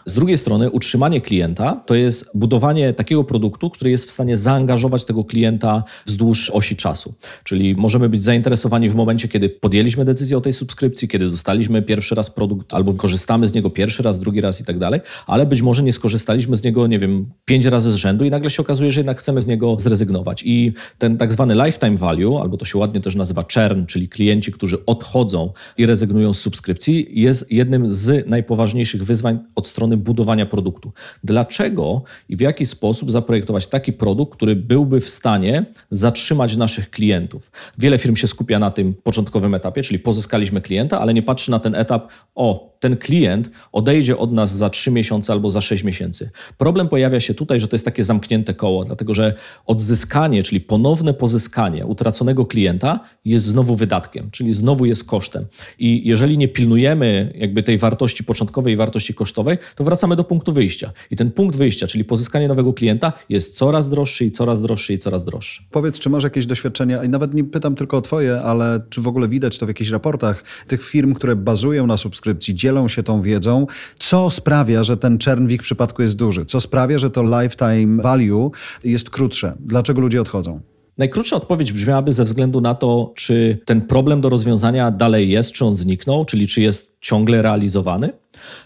Z 0.07 0.15
drugiej 0.15 0.39
strony, 0.39 0.71
utrzymanie 0.71 1.21
klienta 1.21 1.83
to 1.87 1.95
jest 1.95 2.31
budowanie 2.35 2.93
takiego 2.93 3.25
produktu, 3.25 3.71
który 3.71 3.91
jest 3.91 4.05
w 4.05 4.11
stanie 4.11 4.37
zaangażować 4.37 5.05
tego 5.05 5.25
klienta 5.25 5.85
wzdłuż 6.07 6.51
osi 6.51 6.77
czasu. 6.77 7.15
Czyli 7.45 7.75
możemy 7.75 8.09
być 8.09 8.25
zainteresowani 8.25 8.89
w 8.89 8.95
momencie, 8.95 9.29
kiedy 9.29 9.49
podjęliśmy 9.49 10.05
decyzję 10.05 10.39
o 10.39 10.41
tej 10.41 10.53
subskrypcji, 10.53 11.09
kiedy 11.09 11.31
dostaliśmy 11.31 11.83
pierwszy 11.83 12.15
raz 12.15 12.31
produkt, 12.31 12.75
albo 12.75 12.95
korzystamy 12.95 13.49
z 13.49 13.55
niego 13.55 13.71
pierwszy 13.71 14.03
raz, 14.03 14.19
drugi 14.19 14.41
raz 14.41 14.61
i 14.61 14.65
tak 14.65 14.79
dalej, 14.79 15.01
ale 15.27 15.47
być 15.47 15.63
może 15.63 15.83
nie 15.83 15.93
skorzystaliśmy 15.93 16.57
z 16.57 16.65
niego, 16.65 16.87
nie 16.87 16.99
wiem, 16.99 17.27
pięć 17.45 17.65
razy 17.65 17.93
z 17.93 17.95
rzędu 17.95 18.25
i 18.25 18.31
nagle 18.31 18.51
się 18.51 18.63
okazuje, 18.63 18.91
że 18.91 19.01
jednak 19.01 19.19
chcemy 19.19 19.41
z 19.41 19.47
niego 19.47 19.77
zrezygnować. 19.79 20.43
I 20.47 20.73
ten 20.99 21.19
tak 21.19 21.33
zwany 21.33 21.55
lifetime 21.55 21.97
value, 21.97 22.39
albo 22.41 22.57
to 22.57 22.65
się 22.65 22.79
ładnie 22.79 23.01
też 23.01 23.17
nazywa 23.17 23.45
churn, 23.55 23.87
czyli 23.87 24.09
klienci, 24.09 24.53
którzy 24.53 24.85
odchodzą 24.87 25.53
i 25.79 25.87
rezygnują 25.87 26.33
z 26.33 26.41
subskrypcji, 26.41 27.21
jest 27.21 27.53
jednym 27.53 27.93
z 27.93 28.27
najpoważniejszych 28.27 29.05
wyzwań 29.05 29.39
od 29.55 29.70
strony 29.71 29.97
budowania 29.97 30.47
produktu. 30.47 30.93
Dlaczego 31.25 32.03
i 32.29 32.37
w 32.37 32.41
jaki 32.41 32.67
sposób 32.67 33.11
zaprojektować 33.11 33.67
taki 33.67 33.93
produkt, 33.93 34.37
który 34.37 34.57
byłby 34.57 35.01
w 35.01 35.09
stanie 35.09 35.65
zatrzymać 35.91 36.57
naszych 36.57 36.91
klientów? 36.91 37.51
Wiele 37.79 37.99
firm 37.99 38.17
się 38.17 38.27
skupia 38.27 38.59
na 38.59 38.71
tym 38.71 38.95
początkowym 38.95 39.55
etapie, 39.55 39.83
czyli 39.83 39.99
pozyskaliśmy 39.99 40.61
klienta, 40.61 41.01
ale 41.01 41.15
nie 41.15 41.23
patrzy 41.23 41.51
na 41.51 41.59
ten 41.59 41.75
etap, 41.75 42.13
o, 42.35 42.70
ten 42.81 42.97
klient 42.97 43.51
odejdzie 43.73 44.19
od 44.19 44.33
nas 44.33 44.57
za 44.57 44.71
3 44.71 44.91
miesiące 44.91 45.33
albo 45.33 45.51
za 45.51 45.61
6 45.61 45.85
miesięcy. 45.85 46.31
Problem 46.59 46.89
pojawia 46.89 47.21
się 47.21 47.35
tutaj, 47.35 47.61
że 47.61 47.69
to 47.69 47.75
jest 47.75 47.85
takie 47.85 48.05
zamknięte 48.05 48.55
koło, 48.55 48.85
dlatego 48.85 49.15
że 49.15 49.35
odzyskanie, 49.67 50.43
czyli 50.43 50.61
ponowne 50.61 51.15
pozyskanie 51.15 51.87
utraconego 51.87 52.47
klienta 52.47 53.01
jest 53.25 53.45
znowu 53.45 53.77
wydatkiem, 53.77 54.31
czyli 54.31 54.53
znowu 54.53 54.87
jest 54.87 55.05
kosztem. 55.05 55.47
I 55.79 56.09
jeżeli 56.09 56.39
nie 56.39 56.49
pilnujemy 56.49 57.33
jakby 57.37 57.63
tej 57.63 57.79
wartości 57.79 58.25
początkowej 58.25 58.75
i 58.75 58.77
wartości 58.77 59.15
kosztowej, 59.15 59.59
to 59.75 59.85
wracamy 59.85 60.17
do 60.17 60.25
punktu 60.25 60.53
wyjścia. 60.53 60.93
I 61.11 61.17
ten 61.17 61.31
punkt 61.31 61.57
wyjścia, 61.57 61.87
czyli 61.87 62.05
pozyskanie 62.05 62.49
nowego 62.49 62.73
klienta, 62.73 63.13
jest 63.29 63.57
coraz 63.57 63.91
droższy 63.91 64.25
i 64.25 64.31
coraz 64.31 64.63
droższy 64.63 64.93
i 64.93 64.99
coraz 64.99 65.25
droższy. 65.25 65.63
Powiedz, 65.71 65.99
czy 65.99 66.11
masz 66.11 66.25
jakieś 66.25 66.47
doświadczenia, 66.47 67.05
i 67.05 67.09
nawet 67.09 67.35
nie 67.35 67.45
pytam 67.45 67.75
tylko 67.75 67.97
o 67.97 68.03
Twoje, 68.03 68.41
ale 68.41 68.81
czy 68.91 69.01
w 69.01 69.09
ogóle 69.09 69.29
widać 69.29 69.59
to 69.59 69.67
w 69.67 69.69
jakichś 69.69 69.91
raportach 69.91 70.45
tych 70.67 70.83
firm, 70.85 71.15
które 71.15 71.37
bazują 71.37 71.87
na 71.87 71.97
subskrypcji, 71.97 72.55
dzielą 72.71 72.89
się 72.89 73.03
tą 73.03 73.21
wiedzą, 73.21 73.67
co 73.99 74.31
sprawia, 74.31 74.83
że 74.83 74.97
ten 74.97 75.19
churn 75.25 75.49
w 75.49 75.59
przypadku 75.59 76.03
jest 76.03 76.17
duży, 76.17 76.45
co 76.45 76.61
sprawia, 76.61 76.99
że 76.99 77.11
to 77.11 77.23
lifetime 77.23 78.03
value 78.03 78.51
jest 78.85 79.11
krótsze. 79.11 79.53
Dlaczego 79.61 80.01
ludzie 80.01 80.21
odchodzą? 80.21 80.61
Najkrótsza 80.99 81.37
odpowiedź 81.37 81.73
brzmiałaby 81.73 82.13
ze 82.13 82.25
względu 82.25 82.61
na 82.61 82.75
to, 82.75 83.13
czy 83.17 83.59
ten 83.65 83.81
problem 83.81 84.21
do 84.21 84.29
rozwiązania 84.29 84.91
dalej 84.91 85.31
jest, 85.31 85.53
czy 85.53 85.65
on 85.65 85.75
zniknął, 85.75 86.25
czyli 86.25 86.47
czy 86.47 86.63
jest 86.63 86.97
ciągle 87.01 87.43
realizowany. 87.43 88.11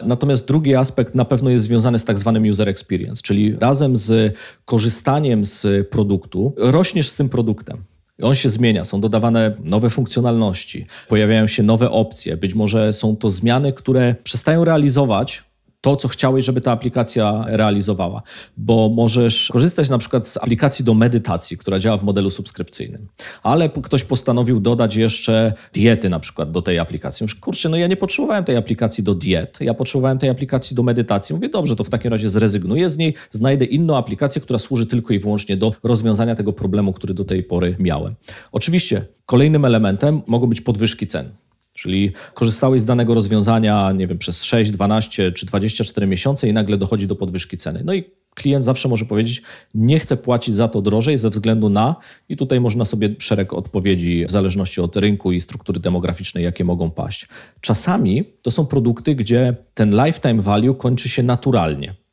Natomiast 0.06 0.48
drugi 0.48 0.74
aspekt 0.74 1.14
na 1.14 1.24
pewno 1.24 1.50
jest 1.50 1.64
związany 1.64 1.98
z 1.98 2.04
tak 2.04 2.18
zwanym 2.18 2.42
user 2.50 2.68
experience, 2.68 3.22
czyli 3.22 3.56
razem 3.56 3.96
z 3.96 4.36
korzystaniem 4.64 5.44
z 5.44 5.88
produktu 5.88 6.54
rośniesz 6.56 7.08
z 7.08 7.16
tym 7.16 7.28
produktem. 7.28 7.93
On 8.22 8.34
się 8.34 8.50
zmienia, 8.50 8.84
są 8.84 9.00
dodawane 9.00 9.56
nowe 9.64 9.90
funkcjonalności, 9.90 10.86
pojawiają 11.08 11.46
się 11.46 11.62
nowe 11.62 11.90
opcje, 11.90 12.36
być 12.36 12.54
może 12.54 12.92
są 12.92 13.16
to 13.16 13.30
zmiany, 13.30 13.72
które 13.72 14.14
przestają 14.24 14.64
realizować 14.64 15.44
to, 15.84 15.96
co 15.96 16.08
chciałeś, 16.08 16.44
żeby 16.44 16.60
ta 16.60 16.72
aplikacja 16.72 17.44
realizowała. 17.46 18.22
Bo 18.56 18.88
możesz 18.88 19.48
korzystać 19.52 19.88
na 19.88 19.98
przykład 19.98 20.26
z 20.26 20.36
aplikacji 20.36 20.84
do 20.84 20.94
medytacji, 20.94 21.58
która 21.58 21.78
działa 21.78 21.96
w 21.96 22.02
modelu 22.02 22.30
subskrypcyjnym, 22.30 23.06
ale 23.42 23.68
ktoś 23.68 24.04
postanowił 24.04 24.60
dodać 24.60 24.96
jeszcze 24.96 25.52
diety 25.72 26.08
na 26.08 26.20
przykład 26.20 26.50
do 26.52 26.62
tej 26.62 26.78
aplikacji. 26.78 27.24
Mówisz, 27.24 27.34
kurczę, 27.34 27.68
no 27.68 27.76
ja 27.76 27.86
nie 27.86 27.96
potrzebowałem 27.96 28.44
tej 28.44 28.56
aplikacji 28.56 29.04
do 29.04 29.14
diet, 29.14 29.58
ja 29.60 29.74
potrzebowałem 29.74 30.18
tej 30.18 30.30
aplikacji 30.30 30.76
do 30.76 30.82
medytacji. 30.82 31.34
Mówię, 31.34 31.48
dobrze, 31.48 31.76
to 31.76 31.84
w 31.84 31.90
takim 31.90 32.10
razie 32.10 32.30
zrezygnuję 32.30 32.90
z 32.90 32.96
niej, 32.96 33.14
znajdę 33.30 33.64
inną 33.64 33.96
aplikację, 33.96 34.40
która 34.40 34.58
służy 34.58 34.86
tylko 34.86 35.14
i 35.14 35.18
wyłącznie 35.18 35.56
do 35.56 35.74
rozwiązania 35.82 36.34
tego 36.34 36.52
problemu, 36.52 36.92
który 36.92 37.14
do 37.14 37.24
tej 37.24 37.42
pory 37.42 37.76
miałem. 37.78 38.14
Oczywiście 38.52 39.06
kolejnym 39.26 39.64
elementem 39.64 40.22
mogą 40.26 40.46
być 40.46 40.60
podwyżki 40.60 41.06
cen. 41.06 41.43
Czyli 41.74 42.12
korzystałeś 42.34 42.80
z 42.80 42.84
danego 42.84 43.14
rozwiązania, 43.14 43.92
nie 43.92 44.06
wiem, 44.06 44.18
przez 44.18 44.44
6, 44.44 44.70
12 44.70 45.32
czy 45.32 45.46
24 45.46 46.06
miesiące 46.06 46.48
i 46.48 46.52
nagle 46.52 46.76
dochodzi 46.76 47.06
do 47.06 47.16
podwyżki 47.16 47.56
ceny. 47.56 47.82
No 47.84 47.94
i 47.94 48.04
klient 48.34 48.64
zawsze 48.64 48.88
może 48.88 49.04
powiedzieć, 49.04 49.42
nie 49.74 49.98
chcę 49.98 50.16
płacić 50.16 50.54
za 50.54 50.68
to 50.68 50.82
drożej 50.82 51.18
ze 51.18 51.30
względu 51.30 51.70
na, 51.70 51.96
i 52.28 52.36
tutaj 52.36 52.60
można 52.60 52.84
sobie 52.84 53.14
szereg 53.18 53.52
odpowiedzi 53.52 54.24
w 54.24 54.30
zależności 54.30 54.80
od 54.80 54.96
rynku 54.96 55.32
i 55.32 55.40
struktury 55.40 55.80
demograficznej, 55.80 56.44
jakie 56.44 56.64
mogą 56.64 56.90
paść. 56.90 57.28
Czasami 57.60 58.24
to 58.42 58.50
są 58.50 58.66
produkty, 58.66 59.14
gdzie 59.14 59.56
ten 59.74 60.04
lifetime 60.04 60.42
value 60.42 60.74
kończy 60.74 61.08
się 61.08 61.22
naturalnie. 61.22 62.03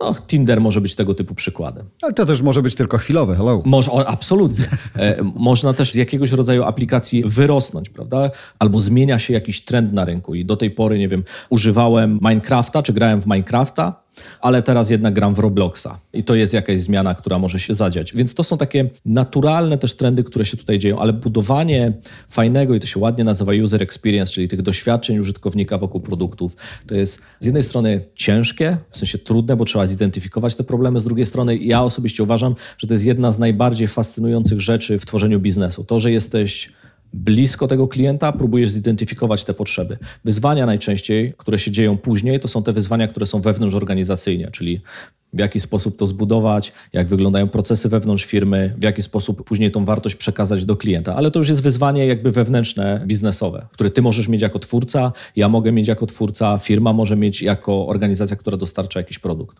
No, 0.00 0.14
Tinder 0.26 0.60
może 0.60 0.80
być 0.80 0.94
tego 0.94 1.14
typu 1.14 1.34
przykładem. 1.34 1.88
Ale 2.02 2.12
to 2.12 2.26
też 2.26 2.42
może 2.42 2.62
być 2.62 2.74
tylko 2.74 2.98
chwilowe, 2.98 3.34
hello. 3.34 3.62
Może, 3.64 3.90
o, 3.90 4.08
absolutnie. 4.08 4.64
E, 4.96 5.22
można 5.22 5.72
też 5.72 5.92
z 5.92 5.94
jakiegoś 5.94 6.32
rodzaju 6.32 6.62
aplikacji 6.64 7.22
wyrosnąć, 7.26 7.88
prawda? 7.90 8.30
Albo 8.58 8.80
zmienia 8.80 9.18
się 9.18 9.34
jakiś 9.34 9.64
trend 9.64 9.92
na 9.92 10.04
rynku 10.04 10.34
i 10.34 10.44
do 10.44 10.56
tej 10.56 10.70
pory, 10.70 10.98
nie 10.98 11.08
wiem, 11.08 11.24
używałem 11.50 12.18
Minecrafta, 12.22 12.82
czy 12.82 12.92
grałem 12.92 13.20
w 13.20 13.26
Minecrafta, 13.26 14.05
ale 14.40 14.62
teraz 14.62 14.90
jednak 14.90 15.14
gram 15.14 15.34
w 15.34 15.38
Robloxa 15.38 15.98
i 16.12 16.24
to 16.24 16.34
jest 16.34 16.54
jakaś 16.54 16.80
zmiana, 16.80 17.14
która 17.14 17.38
może 17.38 17.58
się 17.58 17.74
zadziać. 17.74 18.12
Więc 18.14 18.34
to 18.34 18.44
są 18.44 18.58
takie 18.58 18.90
naturalne 19.04 19.78
też 19.78 19.94
trendy, 19.94 20.24
które 20.24 20.44
się 20.44 20.56
tutaj 20.56 20.78
dzieją, 20.78 20.98
ale 20.98 21.12
budowanie 21.12 21.92
fajnego 22.28 22.74
i 22.74 22.80
to 22.80 22.86
się 22.86 23.00
ładnie 23.00 23.24
nazywa 23.24 23.52
user 23.62 23.82
experience, 23.82 24.32
czyli 24.32 24.48
tych 24.48 24.62
doświadczeń 24.62 25.18
użytkownika 25.18 25.78
wokół 25.78 26.00
produktów, 26.00 26.56
to 26.86 26.94
jest 26.94 27.22
z 27.40 27.44
jednej 27.46 27.62
strony 27.62 28.04
ciężkie, 28.14 28.76
w 28.90 28.96
sensie 28.96 29.18
trudne, 29.18 29.56
bo 29.56 29.64
trzeba 29.64 29.86
zidentyfikować 29.86 30.54
te 30.54 30.64
problemy, 30.64 31.00
z 31.00 31.04
drugiej 31.04 31.26
strony 31.26 31.56
ja 31.56 31.82
osobiście 31.82 32.22
uważam, 32.22 32.54
że 32.78 32.86
to 32.86 32.94
jest 32.94 33.04
jedna 33.04 33.32
z 33.32 33.38
najbardziej 33.38 33.88
fascynujących 33.88 34.60
rzeczy 34.60 34.98
w 34.98 35.06
tworzeniu 35.06 35.40
biznesu. 35.40 35.84
To, 35.84 35.98
że 35.98 36.12
jesteś 36.12 36.72
blisko 37.12 37.66
tego 37.66 37.88
klienta, 37.88 38.32
próbujesz 38.32 38.70
zidentyfikować 38.70 39.44
te 39.44 39.54
potrzeby. 39.54 39.98
Wyzwania 40.24 40.66
najczęściej, 40.66 41.34
które 41.36 41.58
się 41.58 41.70
dzieją 41.70 41.96
później, 41.96 42.40
to 42.40 42.48
są 42.48 42.62
te 42.62 42.72
wyzwania, 42.72 43.08
które 43.08 43.26
są 43.26 43.40
wewnątrz 43.40 43.74
organizacyjnie, 43.74 44.50
czyli 44.50 44.80
w 45.32 45.38
jaki 45.38 45.60
sposób 45.60 45.96
to 45.98 46.06
zbudować, 46.06 46.72
jak 46.92 47.06
wyglądają 47.08 47.48
procesy 47.48 47.88
wewnątrz 47.88 48.24
firmy, 48.24 48.74
w 48.78 48.84
jaki 48.84 49.02
sposób 49.02 49.44
później 49.44 49.70
tą 49.70 49.84
wartość 49.84 50.16
przekazać 50.16 50.64
do 50.64 50.76
klienta. 50.76 51.16
Ale 51.16 51.30
to 51.30 51.38
już 51.38 51.48
jest 51.48 51.62
wyzwanie 51.62 52.06
jakby 52.06 52.32
wewnętrzne, 52.32 53.02
biznesowe, 53.06 53.66
które 53.72 53.90
ty 53.90 54.02
możesz 54.02 54.28
mieć 54.28 54.42
jako 54.42 54.58
twórca, 54.58 55.12
ja 55.36 55.48
mogę 55.48 55.72
mieć 55.72 55.88
jako 55.88 56.06
twórca, 56.06 56.58
firma 56.58 56.92
może 56.92 57.16
mieć 57.16 57.42
jako 57.42 57.86
organizacja, 57.86 58.36
która 58.36 58.56
dostarcza 58.56 59.00
jakiś 59.00 59.18
produkt. 59.18 59.56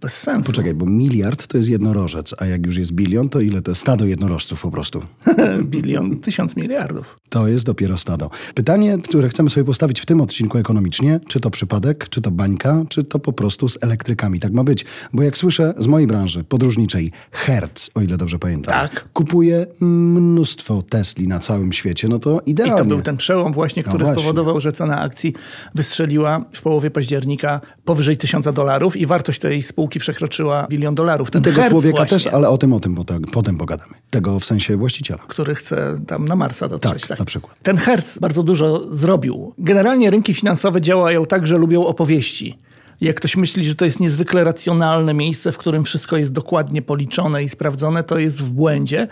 Bez 0.00 0.16
sensu. 0.16 0.46
Poczekaj, 0.46 0.74
bo 0.74 0.86
miliard 0.86 1.46
to 1.46 1.56
jest 1.56 1.68
jednorożec, 1.68 2.34
a 2.38 2.46
jak 2.46 2.66
już 2.66 2.76
jest 2.76 2.92
bilion, 2.92 3.28
to 3.28 3.40
ile 3.40 3.62
to 3.62 3.70
jest 3.70 3.80
stado 3.80 4.04
jednorożców 4.04 4.60
po 4.60 4.70
prostu? 4.70 5.02
bilion, 5.64 6.20
tysiąc 6.20 6.56
miliardów. 6.56 7.16
To 7.34 7.48
jest 7.48 7.66
dopiero 7.66 7.98
stado. 7.98 8.30
Pytanie, 8.54 8.98
które 9.08 9.28
chcemy 9.28 9.50
sobie 9.50 9.64
postawić 9.64 10.00
w 10.00 10.06
tym 10.06 10.20
odcinku 10.20 10.58
ekonomicznie, 10.58 11.20
czy 11.28 11.40
to 11.40 11.50
przypadek, 11.50 12.08
czy 12.08 12.20
to 12.22 12.30
bańka, 12.30 12.84
czy 12.88 13.04
to 13.04 13.18
po 13.18 13.32
prostu 13.32 13.68
z 13.68 13.78
elektrykami. 13.82 14.40
Tak 14.40 14.52
ma 14.52 14.64
być. 14.64 14.84
Bo 15.12 15.22
jak 15.22 15.38
słyszę 15.38 15.74
z 15.78 15.86
mojej 15.86 16.06
branży 16.06 16.44
podróżniczej, 16.44 17.12
Hertz, 17.32 17.90
o 17.94 18.00
ile 18.00 18.16
dobrze 18.16 18.38
pamiętam, 18.38 18.74
Tak. 18.74 19.08
kupuje 19.12 19.66
mnóstwo 19.80 20.82
Tesli 20.82 21.28
na 21.28 21.38
całym 21.38 21.72
świecie, 21.72 22.08
no 22.08 22.18
to 22.18 22.40
I 22.46 22.50
idealnie. 22.50 22.76
to 22.76 22.84
był 22.84 23.02
ten 23.02 23.16
przełom 23.16 23.52
właśnie, 23.52 23.82
No 23.86 23.88
który 23.92 24.04
właśnie. 24.04 24.22
spowodował, 24.22 24.60
że 24.60 24.72
cena 24.72 25.00
akcji 25.00 25.34
wystrzeliła 25.74 26.44
w 26.52 26.62
połowie 26.62 26.90
października 26.90 27.60
powyżej 27.84 28.16
tysiąca 28.16 28.52
dolarów 28.52 28.96
i 28.96 29.06
wartość 29.06 29.40
tej 29.40 29.62
spółki 29.62 29.98
przekroczyła 29.98 30.66
bilion 30.70 30.94
dolarów. 30.94 31.28
I 31.28 31.32
Ten 31.32 31.42
tego 31.42 31.56
Hertz 31.56 31.70
człowieka 31.70 31.96
właśnie, 31.96 32.16
też, 32.16 32.26
ale 32.26 32.48
o 32.48 32.58
tym, 32.58 32.72
o 32.72 32.80
tym 32.80 32.94
potem, 32.94 33.22
potem 33.22 33.56
pogadamy. 33.56 33.94
Tego 34.10 34.40
w 34.40 34.44
sensie 34.44 34.76
właściciela. 34.76 35.22
który 35.28 35.54
chce 35.54 36.00
tam 36.06 36.28
na 36.28 36.36
Marsa 36.36 36.68
dotrzeć. 36.68 37.06
Tak, 37.06 37.23
na 37.24 37.26
przykład. 37.26 37.58
Ten 37.62 37.76
Hertz 37.76 38.18
bardzo 38.18 38.42
dużo 38.42 38.94
zrobił. 38.94 39.54
Generalnie 39.58 40.10
rynki 40.10 40.34
finansowe 40.34 40.80
działają 40.80 41.26
tak, 41.26 41.46
że 41.46 41.58
lubią 41.58 41.86
opowieści. 41.86 42.58
Jak 43.00 43.16
ktoś 43.16 43.36
myśli, 43.36 43.64
że 43.64 43.74
to 43.74 43.84
jest 43.84 44.00
niezwykle 44.00 44.44
racjonalne 44.44 45.14
miejsce, 45.14 45.52
w 45.52 45.58
którym 45.58 45.84
wszystko 45.84 46.16
jest 46.16 46.32
dokładnie 46.32 46.82
policzone 46.82 47.42
i 47.42 47.48
sprawdzone, 47.48 48.04
to 48.04 48.18
jest 48.18 48.42
w 48.42 48.50
błędzie. 48.50 49.08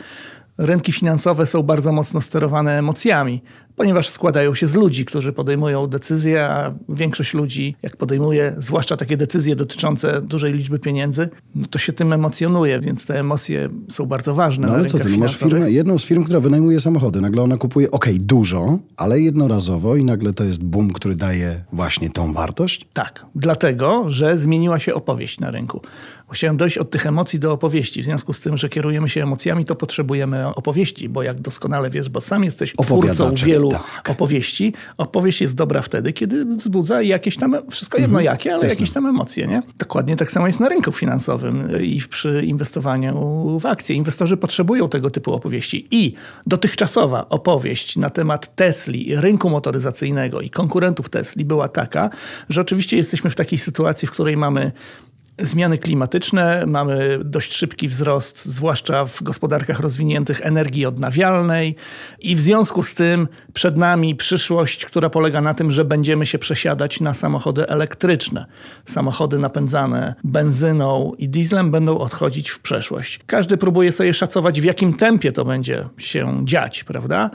Rynki 0.59 0.93
finansowe 0.93 1.47
są 1.47 1.63
bardzo 1.63 1.93
mocno 1.93 2.21
sterowane 2.21 2.79
emocjami, 2.79 3.43
ponieważ 3.77 4.09
składają 4.09 4.55
się 4.55 4.67
z 4.67 4.75
ludzi, 4.75 5.05
którzy 5.05 5.33
podejmują 5.33 5.87
decyzje, 5.87 6.45
a 6.45 6.73
większość 6.89 7.35
ludzi, 7.35 7.77
jak 7.83 7.97
podejmuje 7.97 8.55
zwłaszcza 8.59 8.97
takie 8.97 9.17
decyzje 9.17 9.57
dotyczące 9.57 10.23
dużej 10.23 10.53
liczby 10.53 10.79
pieniędzy, 10.79 11.29
no 11.55 11.67
to 11.71 11.79
się 11.79 11.93
tym 11.93 12.13
emocjonuje, 12.13 12.81
więc 12.81 13.07
te 13.07 13.21
emocje 13.21 13.69
są 13.89 14.07
bardzo 14.07 14.35
ważne. 14.35 14.67
No 14.67 14.75
ale 14.75 14.85
co 14.85 14.99
ty, 14.99 15.09
no 15.09 15.17
masz 15.17 15.37
firmę, 15.37 15.71
jedną 15.71 15.99
z 15.99 16.05
firm, 16.05 16.25
która 16.25 16.41
wynajmuje 16.41 16.81
samochody. 16.81 17.21
Nagle 17.21 17.43
ona 17.43 17.57
kupuje, 17.57 17.91
okej, 17.91 18.21
dużo, 18.21 18.79
ale 18.97 19.21
jednorazowo 19.21 19.97
i 19.97 20.05
nagle 20.05 20.33
to 20.33 20.45
jest 20.45 20.63
boom, 20.65 20.93
który 20.93 21.15
daje 21.15 21.65
właśnie 21.73 22.11
tą 22.11 22.33
wartość? 22.33 22.87
Tak, 22.93 23.27
dlatego, 23.35 24.05
że 24.07 24.39
zmieniła 24.39 24.79
się 24.79 24.95
opowieść 24.95 25.41
na 25.41 25.51
rynku. 25.51 25.81
Chciałem 26.33 26.57
dojść 26.57 26.79
od 26.79 26.91
tych 26.91 27.07
emocji 27.07 27.39
do 27.39 27.53
opowieści. 27.53 28.03
W 28.03 28.05
związku 28.05 28.33
z 28.33 28.41
tym, 28.41 28.57
że 28.57 28.69
kierujemy 28.69 29.09
się 29.09 29.23
emocjami, 29.23 29.65
to 29.65 29.77
potrzebujemy 29.77 30.55
opowieści, 30.55 31.09
bo 31.09 31.23
jak 31.23 31.41
doskonale 31.41 31.91
wiesz, 31.91 32.09
bo 32.09 32.21
sam 32.21 32.45
jesteś 32.45 32.73
twórcą 32.73 32.95
Opowiadaczem, 32.95 33.62
tak. 33.71 34.11
opowieści. 34.11 34.73
Opowieść 34.99 35.41
jest 35.41 35.55
dobra 35.55 35.83
wtedy, 35.83 36.13
kiedy 36.13 36.45
wzbudza 36.45 37.03
jakieś 37.03 37.37
tam, 37.37 37.57
wszystko 37.71 37.99
jedno 37.99 38.21
jakie, 38.21 38.51
ale 38.51 38.55
Mhm. 38.55 38.69
jasne. 38.71 38.83
jakieś 38.83 38.95
tam 38.95 39.07
emocje. 39.07 39.47
Nie? 39.47 39.63
Dokładnie 39.79 40.17
tak 40.17 40.31
samo 40.31 40.47
jest 40.47 40.61
na 40.61 40.69
rynku 40.69 40.93
finansowym 40.93 41.69
i 41.83 42.01
w- 42.01 42.09
przy 42.09 42.43
inwestowaniu 42.47 43.59
w 43.61 43.67
akcje. 43.67 43.97
Inwestorzy 43.97 44.37
potrzebują 44.37 44.89
tego 44.89 45.11
typu 45.11 45.33
opowieści. 45.35 45.89
I 45.91 46.15
dotychczasowa 46.47 47.29
opowieść 47.29 47.97
na 47.97 48.11
temat 48.11 48.55
Tesli, 48.57 49.17
rynku 49.17 49.51
motoryzacyjnego 49.51 50.41
i 50.41 50.51
konkurentów 50.51 51.09
Tesli 51.09 51.45
była 51.45 51.69
taka, 51.69 52.11
że 52.49 52.61
oczywiście 52.61 52.97
jesteśmy 52.97 53.31
w 53.31 53.35
takiej 53.35 53.59
sytuacji, 53.59 54.09
w 54.09 54.11
której 54.11 54.37
mamy 54.37 54.73
zmiany 55.43 55.79
klimatyczne, 55.79 56.65
mamy 56.67 57.19
dość 57.25 57.55
szybki 57.55 57.89
wzrost, 57.89 58.45
zwłaszcza 58.45 59.05
w 59.05 59.23
gospodarkach 59.23 59.81
rozwiniętych, 59.81 60.41
energii 60.41 60.87
odnawialnej 60.87 61.77
i 62.21 62.37
w 62.37 62.41
związku 62.41 62.83
z 62.83 62.95
tym 62.95 63.29
przed 63.53 63.77
nami 63.77 64.17
przyszłość, 64.17 64.87
która 64.87 65.11
polega 65.11 65.41
na 65.41 65.55
tym, 65.55 65.71
że 65.71 65.85
będziemy 65.85 66.27
się 66.27 66.39
przesiadać 66.39 67.01
na 67.01 67.15
samochody 67.15 67.69
elektryczne. 67.69 68.47
Samochody 68.85 69.39
napędzane 69.39 70.15
benzyną 70.25 71.13
i 71.19 71.29
dieslem 71.29 71.71
będą 71.71 71.99
odchodzić 71.99 72.51
w 72.51 72.61
przeszłość. 72.61 73.21
Każdy 73.27 73.57
próbuje 73.57 73.93
sobie 73.93 74.15
szacować, 74.15 74.61
w 74.61 74.65
jakim 74.65 74.95
tempie 74.95 75.33
to 75.33 75.45
będzie 75.45 75.89
się 75.99 76.41
dziać, 76.45 76.85
prawda? 76.85 77.31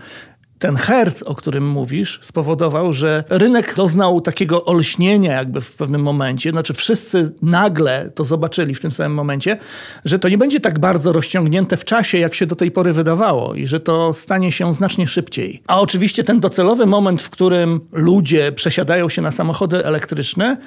Ten 0.60 0.76
herc, 0.76 1.24
o 1.24 1.36
którym 1.36 1.68
mówisz, 1.70 2.20
spowodował, 2.22 2.94
że 2.94 3.24
rynek 3.30 3.76
doznał 3.76 4.22
takiego 4.22 4.66
olśnienia 4.66 5.34
jakby 5.34 5.62
w 5.62 5.76
pewnym 5.76 6.02
momencie. 6.02 6.52
Znaczy 6.52 6.74
wszyscy 6.74 7.32
nagle 7.42 8.12
to 8.16 8.24
zobaczyli 8.24 8.76
w 8.76 8.82
tym 8.82 8.92
samym 8.92 9.14
momencie, 9.14 9.58
że 10.06 10.20
to 10.20 10.30
nie 10.30 10.38
będzie 10.38 10.60
tak 10.60 10.80
bardzo 10.80 11.12
rozciągnięte 11.12 11.78
w 11.78 11.86
czasie, 11.86 12.18
jak 12.18 12.36
się 12.36 12.46
do 12.46 12.56
tej 12.56 12.72
pory 12.72 12.94
wydawało 12.94 13.56
i 13.56 13.68
że 13.68 13.80
to 13.80 14.14
stanie 14.14 14.52
się 14.52 14.74
znacznie 14.74 15.08
szybciej. 15.08 15.62
A 15.68 15.82
oczywiście 15.82 16.24
ten 16.24 16.40
docelowy 16.40 16.86
moment, 16.86 17.22
w 17.22 17.30
którym 17.30 17.80
ludzie 17.92 18.52
przesiadają 18.52 19.10
się 19.10 19.22
na 19.22 19.32
samochody 19.32 19.86
elektryczne, 19.86 20.58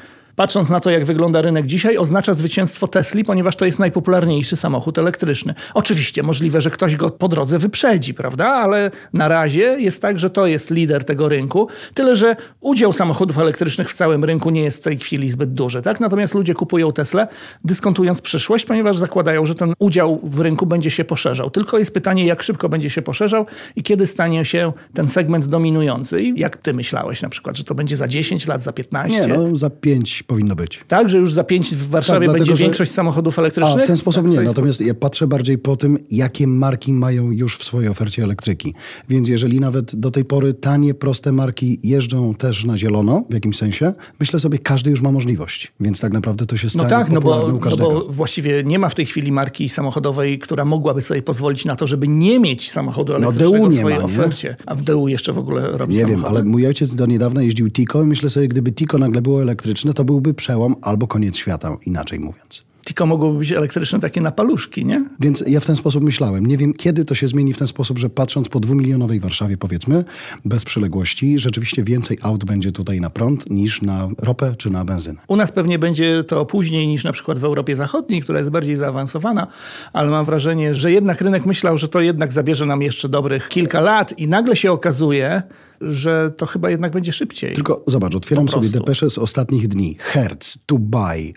patrząc 0.41 0.71
na 0.71 0.81
to, 0.81 0.91
jak 0.91 1.05
wygląda 1.05 1.43
rynek 1.43 1.67
dzisiaj, 1.67 1.99
oznacza 1.99 2.35
zwycięstwo 2.35 2.89
Tesli, 2.89 3.25
ponieważ 3.25 3.57
to 3.57 3.65
jest 3.65 3.79
najpopularniejszy 3.79 4.57
samochód 4.57 4.99
elektryczny. 4.99 5.55
Oczywiście 5.75 6.23
możliwe, 6.23 6.61
że 6.61 6.71
ktoś 6.71 6.97
go 6.97 7.11
po 7.11 7.29
drodze 7.29 7.59
wyprzedzi, 7.59 8.15
prawda? 8.15 8.47
Ale 8.47 8.91
na 9.13 9.29
razie 9.29 9.63
jest 9.63 10.03
tak, 10.03 10.19
że 10.19 10.31
to 10.31 10.47
jest 10.47 10.71
lider 10.71 11.05
tego 11.05 11.29
rynku. 11.29 11.69
Tyle, 11.95 12.17
że 12.17 12.37
udział 12.61 12.93
samochodów 12.93 13.39
elektrycznych 13.39 13.91
w 13.91 13.95
całym 13.95 14.25
rynku 14.25 14.51
nie 14.51 14.63
jest 14.63 14.79
w 14.79 14.85
tej 14.85 14.99
chwili 14.99 15.31
zbyt 15.31 15.55
duży, 15.55 15.83
tak? 15.83 16.01
Natomiast 16.01 16.35
ludzie 16.35 16.55
kupują 16.55 16.93
Tesla, 16.93 17.29
dyskontując 17.65 18.21
przyszłość, 18.21 18.65
ponieważ 18.65 18.97
zakładają, 18.97 19.47
że 19.47 19.55
ten 19.55 19.73
udział 19.79 20.21
w 20.23 20.41
rynku 20.41 20.67
będzie 20.67 20.91
się 20.91 21.05
poszerzał. 21.05 21.51
Tylko 21.51 21.79
jest 21.79 21.95
pytanie, 21.95 22.27
jak 22.27 22.43
szybko 22.43 22.69
będzie 22.69 22.91
się 22.91 23.03
poszerzał 23.03 23.47
i 23.77 23.83
kiedy 23.83 24.07
stanie 24.07 24.45
się 24.45 24.73
ten 24.95 25.09
segment 25.09 25.47
dominujący. 25.47 26.23
I 26.23 26.41
jak 26.41 26.57
ty 26.57 26.75
myślałeś 26.75 27.23
na 27.23 27.29
przykład, 27.29 27.57
że 27.57 27.65
to 27.65 27.75
będzie 27.75 27.97
za 27.97 28.09
10 28.09 28.47
lat, 28.47 28.63
za 28.63 28.73
15? 28.73 29.21
Nie, 29.21 29.29
no 29.29 29.57
za 29.57 29.71
5 29.71 30.25
powinno 30.31 30.57
być. 30.57 30.81
Tak, 30.89 31.09
że 31.11 31.19
już 31.19 31.33
za 31.35 31.45
pięć 31.45 31.75
w 31.75 31.89
Warszawie 31.89 32.19
Tak, 32.27 32.33
będzie 32.33 32.37
dlatego, 32.39 32.57
że- 32.57 32.65
większość 32.65 32.91
samochodów 32.91 33.39
elektrycznych? 33.39 33.81
A 33.81 33.85
w 33.85 33.87
ten 33.87 33.97
sposób 33.97 34.23
Tak 34.25 34.33
nie. 34.33 34.41
Natomiast 34.41 34.81
ja 34.81 34.95
patrzę 34.95 35.27
bardziej 35.27 35.59
po 35.59 35.77
tym, 35.77 35.99
jakie 36.11 36.47
marki 36.47 36.93
mają 36.93 37.31
już 37.31 37.57
w 37.57 37.65
swojej 37.65 37.89
ofercie 37.89 38.23
elektryki. 38.25 38.75
Więc 39.09 39.29
jeżeli 39.29 39.61
nawet 39.61 39.97
do 39.97 40.11
tej 40.11 40.25
pory 40.25 40.55
tanie, 40.55 40.95
proste 40.95 41.33
marki 41.33 41.81
jeżdżą 41.83 42.35
też 42.35 42.65
na 42.65 42.77
zielono 42.77 43.25
w 43.31 43.35
jakimś 43.35 43.57
sensie, 43.57 43.93
myślę 44.21 44.41
sobie, 44.41 44.59
każdy 44.59 44.91
już 44.91 45.01
ma 45.03 45.13
możliwość. 45.13 45.73
Więc 45.81 46.01
tak 46.01 46.13
naprawdę 46.13 46.47
to 46.47 46.57
się 46.57 46.67
No 46.67 46.71
stanie 46.71 46.89
tak, 46.89 47.11
no 47.11 47.21
bo, 47.21 47.47
u 47.47 47.53
no 47.53 47.59
każdego. 47.59 47.91
bo 47.91 48.07
właściwie 48.09 48.65
nie 48.65 48.79
ma 48.79 48.89
w 48.89 48.95
tej 48.95 49.07
chwili 49.07 49.33
marki 49.33 49.69
samochodowej, 49.69 50.39
która 50.39 50.65
mogłaby 50.65 51.01
sobie 51.03 51.23
pozwolić 51.23 51.65
na 51.65 51.77
to, 51.77 51.87
żeby 51.87 52.09
nie 52.09 52.41
mieć 52.41 52.71
samochodu 52.71 53.13
No, 53.13 53.19
elektrycznego 53.19 53.67
w 53.67 53.73
nie 53.73 53.79
swojej 53.79 53.99
ma, 53.99 54.05
nie? 54.07 54.13
ofercie. 54.13 54.57
A 54.67 54.75
w 54.75 54.83
DU 54.83 55.09
jeszcze 55.09 55.33
w 55.33 55.39
ogóle 55.39 55.69
robi 55.79 55.95
Nie 55.95 56.01
wiem, 56.01 56.09
samochody? 56.11 56.37
ale 56.39 56.45
mój 56.45 56.67
ojciec 56.67 56.95
do 56.95 57.07
niedawna 57.07 57.43
jeździł 57.43 57.71
Tico 57.71 58.03
i 58.03 58.07
myślę 58.07 58.31
sobie, 58.31 58.49
gdyby 58.49 58.73
Tico 58.73 58.99
nagle 58.99 59.23
było 59.23 59.43
elektryczne, 59.43 59.95
to 59.95 60.05
byłby 60.11 60.35
przełom 60.35 60.77
albo 60.83 61.07
koniec 61.07 61.37
świata, 61.37 61.77
inaczej 61.87 62.21
mówiąc. 62.21 62.65
Tylko 62.85 63.07
mogłoby 63.07 63.39
być 63.39 63.53
elektryczne 63.53 64.01
takie 64.01 64.21
na 64.21 64.31
paluszki, 64.31 64.85
nie? 64.87 65.05
Więc 65.21 65.45
ja 65.47 65.61
w 65.61 65.67
ten 65.67 65.77
sposób 65.77 66.05
myślałem. 66.05 66.47
Nie 66.47 66.57
wiem, 66.57 66.73
kiedy 66.73 67.05
to 67.05 67.15
się 67.15 67.29
zmieni 67.29 67.53
w 67.53 67.59
ten 67.59 67.67
sposób, 67.67 67.99
że 67.99 68.11
patrząc 68.11 68.49
po 68.49 68.61
dwumilionowej 68.61 69.21
Warszawie, 69.21 69.57
powiedzmy, 69.57 70.05
bez 70.45 70.65
przyległości, 70.65 71.39
rzeczywiście 71.39 71.83
więcej 71.83 72.19
aut 72.23 72.45
będzie 72.45 72.73
tutaj 72.73 73.01
na 73.01 73.11
prąd 73.11 73.51
niż 73.51 73.83
na 73.83 74.09
ropę 74.19 74.55
czy 74.59 74.71
na 74.71 74.85
benzynę. 74.85 75.21
U 75.29 75.37
nas 75.37 75.53
pewnie 75.53 75.79
będzie 75.79 76.25
to 76.25 76.47
później 76.47 76.89
niż 76.89 77.05
na 77.05 77.13
przykład 77.13 77.39
w 77.39 77.45
Europie 77.45 77.77
Zachodniej, 77.77 78.23
która 78.23 78.39
jest 78.39 78.51
bardziej 78.51 78.77
zaawansowana, 78.77 79.47
ale 79.93 80.11
mam 80.11 80.25
wrażenie, 80.25 80.75
że 80.75 80.93
jednak 80.93 81.21
rynek 81.21 81.47
myślał, 81.47 81.79
że 81.79 81.89
to 81.89 82.01
jednak 82.01 82.33
zabierze 82.33 82.67
nam 82.67 82.83
jeszcze 82.83 83.09
dobrych 83.09 83.49
kilka 83.49 83.81
lat 83.81 84.19
i 84.19 84.29
nagle 84.29 84.57
się 84.57 84.73
okazuje, 84.73 85.43
że 85.81 86.33
to 86.37 86.47
chyba 86.47 86.71
jednak 86.71 86.93
będzie 86.93 87.13
szybciej. 87.13 87.55
Tylko 87.55 87.85
zobacz, 87.87 88.15
otwieram 88.15 88.49
sobie 88.49 88.69
depesze 88.69 89.11
z 89.11 89.19
ostatnich 89.19 89.69
dni. 89.69 89.97
Hertz 89.99 90.59
to 90.67 90.79
buy 90.79 91.33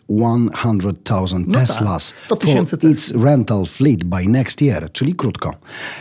100,000 1.04 1.46
No 1.48 1.54
tak, 1.54 1.62
Teslas 1.68 2.04
100 2.14 2.36
tysięcy 2.36 2.78
for 2.78 2.90
its 2.92 3.12
rental 3.12 3.66
fleet 3.66 4.04
by 4.04 4.28
next 4.28 4.62
year, 4.62 4.92
czyli 4.92 5.16
krótko. 5.16 5.54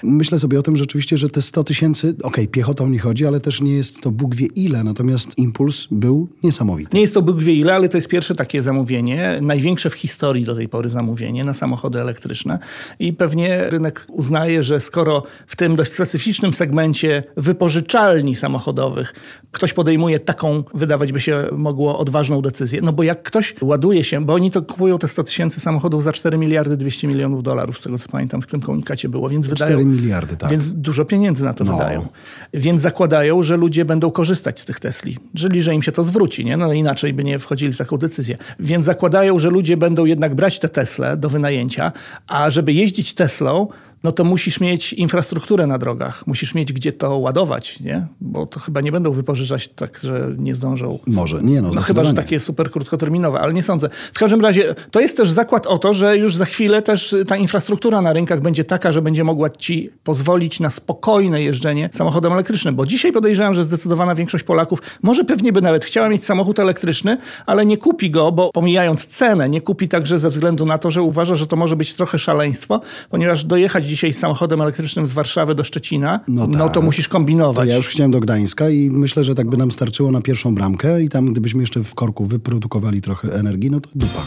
Myślę 0.02 0.38
sobie 0.38 0.58
o 0.58 0.62
tym 0.62 0.76
rzeczywiście, 0.76 1.16
że 1.16 1.28
te 1.28 1.42
100 1.42 1.64
tysięcy, 1.64 2.14
okej, 2.22 2.48
piechotą 2.48 2.88
nie 2.88 2.98
chodzi, 2.98 3.26
ale 3.26 3.40
też 3.40 3.60
nie 3.60 3.74
jest 3.74 4.00
to 4.00 4.10
Bóg 4.10 4.34
wie 4.34 4.46
ile, 4.46 4.84
natomiast 4.84 5.38
impuls 5.38 5.86
był 5.90 6.28
niesamowity. 6.42 6.96
Nie 6.96 7.00
jest 7.00 7.14
to 7.14 7.22
Bóg 7.22 7.40
wie 7.40 7.54
ile, 7.54 7.74
ale 7.74 7.88
to 7.88 7.96
jest 7.96 8.08
pierwsze 8.08 8.34
takie 8.34 8.62
zamówienie, 8.62 9.38
największe 9.42 9.90
w 9.90 9.94
historii 9.94 10.44
do 10.44 10.54
tej 10.54 10.68
pory 10.68 10.88
zamówienie 10.88 11.44
na 11.44 11.54
samochody 11.54 12.00
elektryczne. 12.00 12.58
I 12.98 13.12
pewnie 13.12 13.70
rynek 13.70 14.06
uznaje, 14.08 14.62
że 14.62 14.80
skoro 14.80 15.22
w 15.46 15.56
tym 15.56 15.76
dość 15.76 15.92
specyficznym 15.92 16.54
segmencie 16.54 17.22
wypożyczalni 17.36 18.31
samochodowych 18.36 19.14
ktoś 19.50 19.72
podejmuje 19.72 20.20
taką, 20.20 20.64
wydawać 20.74 21.12
by 21.12 21.20
się 21.20 21.44
mogło, 21.52 21.98
odważną 21.98 22.42
decyzję, 22.42 22.80
no 22.82 22.92
bo 22.92 23.02
jak 23.02 23.22
ktoś 23.22 23.54
ładuje 23.62 24.04
się, 24.04 24.24
bo 24.24 24.34
oni 24.34 24.50
to 24.50 24.62
kupują 24.62 24.98
te 24.98 25.08
100 25.08 25.24
tysięcy 25.24 25.60
samochodów 25.60 26.02
za 26.02 26.12
4 26.12 26.38
miliardy 26.38 26.76
200 26.76 27.08
milionów 27.08 27.42
dolarów, 27.42 27.78
z 27.78 27.82
tego 27.82 27.98
co 27.98 28.08
pamiętam 28.08 28.42
w 28.42 28.46
tym 28.46 28.60
komunikacie 28.60 29.08
było, 29.08 29.28
więc 29.28 29.46
wydają... 29.46 29.70
4 29.72 29.84
miliardy, 29.84 30.36
tak. 30.36 30.50
Więc 30.50 30.70
dużo 30.70 31.04
pieniędzy 31.04 31.44
na 31.44 31.54
to 31.54 31.64
No. 31.64 31.72
wydają. 31.72 32.06
Więc 32.54 32.80
zakładają, 32.80 33.42
że 33.42 33.56
ludzie 33.56 33.84
będą 33.84 34.10
korzystać 34.10 34.60
z 34.60 34.64
tych 34.64 34.80
Tesli. 34.80 35.18
Czyli, 35.36 35.62
że 35.62 35.74
im 35.74 35.82
się 35.82 35.92
to 35.92 36.04
zwróci, 36.04 36.44
nie? 36.44 36.56
No 36.56 36.72
inaczej 36.72 37.12
by 37.12 37.24
nie 37.24 37.38
wchodzili 37.38 37.72
w 37.72 37.76
taką 37.78 37.96
decyzję. 37.96 38.38
Więc 38.60 38.86
zakładają, 38.86 39.38
że 39.38 39.50
ludzie 39.50 39.76
będą 39.76 40.04
jednak 40.04 40.34
brać 40.34 40.58
te 40.58 40.68
Tesle 40.68 41.16
do 41.16 41.28
wynajęcia, 41.28 41.92
a 42.26 42.50
żeby 42.50 42.72
jeździć 42.72 43.14
Teslą, 43.14 43.68
no 44.04 44.12
to 44.12 44.24
musisz 44.24 44.60
mieć 44.60 44.92
infrastrukturę 44.92 45.66
na 45.66 45.78
drogach. 45.78 46.26
Musisz 46.26 46.54
mieć 46.54 46.72
gdzie 46.72 46.92
to 46.92 47.18
ładować, 47.18 47.80
nie? 47.80 48.06
Bo 48.20 48.46
to 48.46 48.60
chyba 48.60 48.80
nie 48.80 48.92
będą 48.92 49.12
wypożyczać 49.12 49.68
tak, 49.68 49.98
że 50.02 50.34
nie 50.38 50.54
zdążą. 50.54 50.98
Może, 51.06 51.42
nie 51.42 51.62
no, 51.62 51.70
No 51.74 51.80
chyba, 51.80 52.04
że 52.04 52.14
takie 52.14 52.40
super 52.40 52.70
krótkoterminowe, 52.70 53.40
ale 53.40 53.52
nie 53.52 53.62
sądzę. 53.62 53.88
W 54.12 54.18
każdym 54.18 54.40
razie 54.40 54.74
to 54.90 55.00
jest 55.00 55.16
też 55.16 55.30
zakład 55.30 55.66
o 55.66 55.78
to, 55.78 55.94
że 55.94 56.16
już 56.16 56.36
za 56.36 56.44
chwilę 56.44 56.82
też 56.82 57.14
ta 57.28 57.36
infrastruktura 57.36 58.02
na 58.02 58.12
rynkach 58.12 58.40
będzie 58.40 58.64
taka, 58.64 58.92
że 58.92 59.02
będzie 59.02 59.24
mogła 59.24 59.50
ci 59.50 59.90
pozwolić 60.04 60.60
na 60.60 60.70
spokojne 60.70 61.42
jeżdżenie 61.42 61.90
samochodem 61.92 62.32
elektrycznym. 62.32 62.74
Bo 62.74 62.86
dzisiaj 62.86 63.12
podejrzewam, 63.12 63.54
że 63.54 63.64
zdecydowana 63.64 64.14
większość 64.14 64.44
Polaków 64.44 64.82
może 65.02 65.24
pewnie 65.24 65.52
by 65.52 65.62
nawet 65.62 65.84
chciała 65.84 66.08
mieć 66.08 66.24
samochód 66.24 66.58
elektryczny, 66.58 67.18
ale 67.46 67.66
nie 67.66 67.78
kupi 67.78 68.10
go, 68.10 68.32
bo 68.32 68.50
pomijając 68.52 69.06
cenę, 69.06 69.48
nie 69.48 69.60
kupi 69.60 69.88
także 69.88 70.18
ze 70.18 70.30
względu 70.30 70.66
na 70.66 70.78
to, 70.78 70.90
że 70.90 71.02
uważa, 71.02 71.34
że 71.34 71.46
to 71.46 71.56
może 71.56 71.76
być 71.76 71.94
trochę 71.94 72.18
szaleństwo, 72.18 72.80
ponieważ 73.10 73.44
dojechać 73.44 73.91
dzisiaj 73.92 74.12
z 74.12 74.18
samochodem 74.18 74.62
elektrycznym 74.62 75.06
z 75.06 75.12
Warszawy 75.12 75.54
do 75.54 75.64
Szczecina, 75.64 76.20
no, 76.28 76.46
No 76.46 76.68
to 76.68 76.74
tak. 76.74 76.84
musisz 76.84 77.08
To 77.08 77.12
kombinować. 77.12 77.68
ja 77.68 77.76
już 77.76 77.88
chciałem 77.88 78.10
do 78.10 78.20
Gdańska 78.20 78.68
i 78.70 78.90
myślę, 78.90 79.24
że 79.24 79.34
tak 79.34 79.48
by 79.50 79.56
nam 79.56 79.70
starczyło 79.70 80.10
na 80.10 80.20
pierwszą 80.20 80.54
bramkę 80.54 81.02
i 81.02 81.08
tam 81.08 81.32
gdybyśmy 81.32 81.60
jeszcze 81.62 81.80
w 81.80 81.94
korku 81.94 82.24
wyprodukowali 82.24 83.00
trochę 83.00 83.34
energii, 83.34 83.70
no 83.70 83.80
to 83.80 83.90
dupa. 83.94 84.22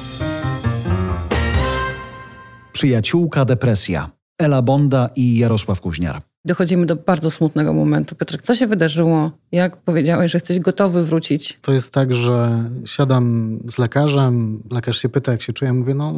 Przyjaciółka 2.72 3.46
depresja. 3.46 4.12
Ela 4.40 4.62
Bonda 4.62 5.10
i 5.16 5.38
Jarosław 5.38 5.82
Kuźniar. 5.82 6.22
Dochodzimy 6.46 6.86
do 6.86 6.96
bardzo 6.96 7.32
smutnego 7.32 7.74
momentu. 7.74 8.16
Piotrek, 8.16 8.42
co 8.42 8.56
się 8.56 8.68
wydarzyło? 8.68 9.32
Jak 9.52 9.78
powiedziałeś, 9.78 10.32
że 10.32 10.36
jesteś 10.36 10.60
gotowy 10.60 11.04
wrócić? 11.04 11.60
To 11.62 11.72
jest 11.74 11.92
tak, 11.94 12.14
że 12.16 12.64
siadam 12.86 13.58
z 13.68 13.78
lekarzem, 13.78 14.64
lekarz 14.72 14.98
się 15.02 15.10
pyta, 15.10 15.32
jak 15.32 15.42
się 15.42 15.54
czuję. 15.54 15.74
Mówię, 15.74 15.94
no 15.94 16.14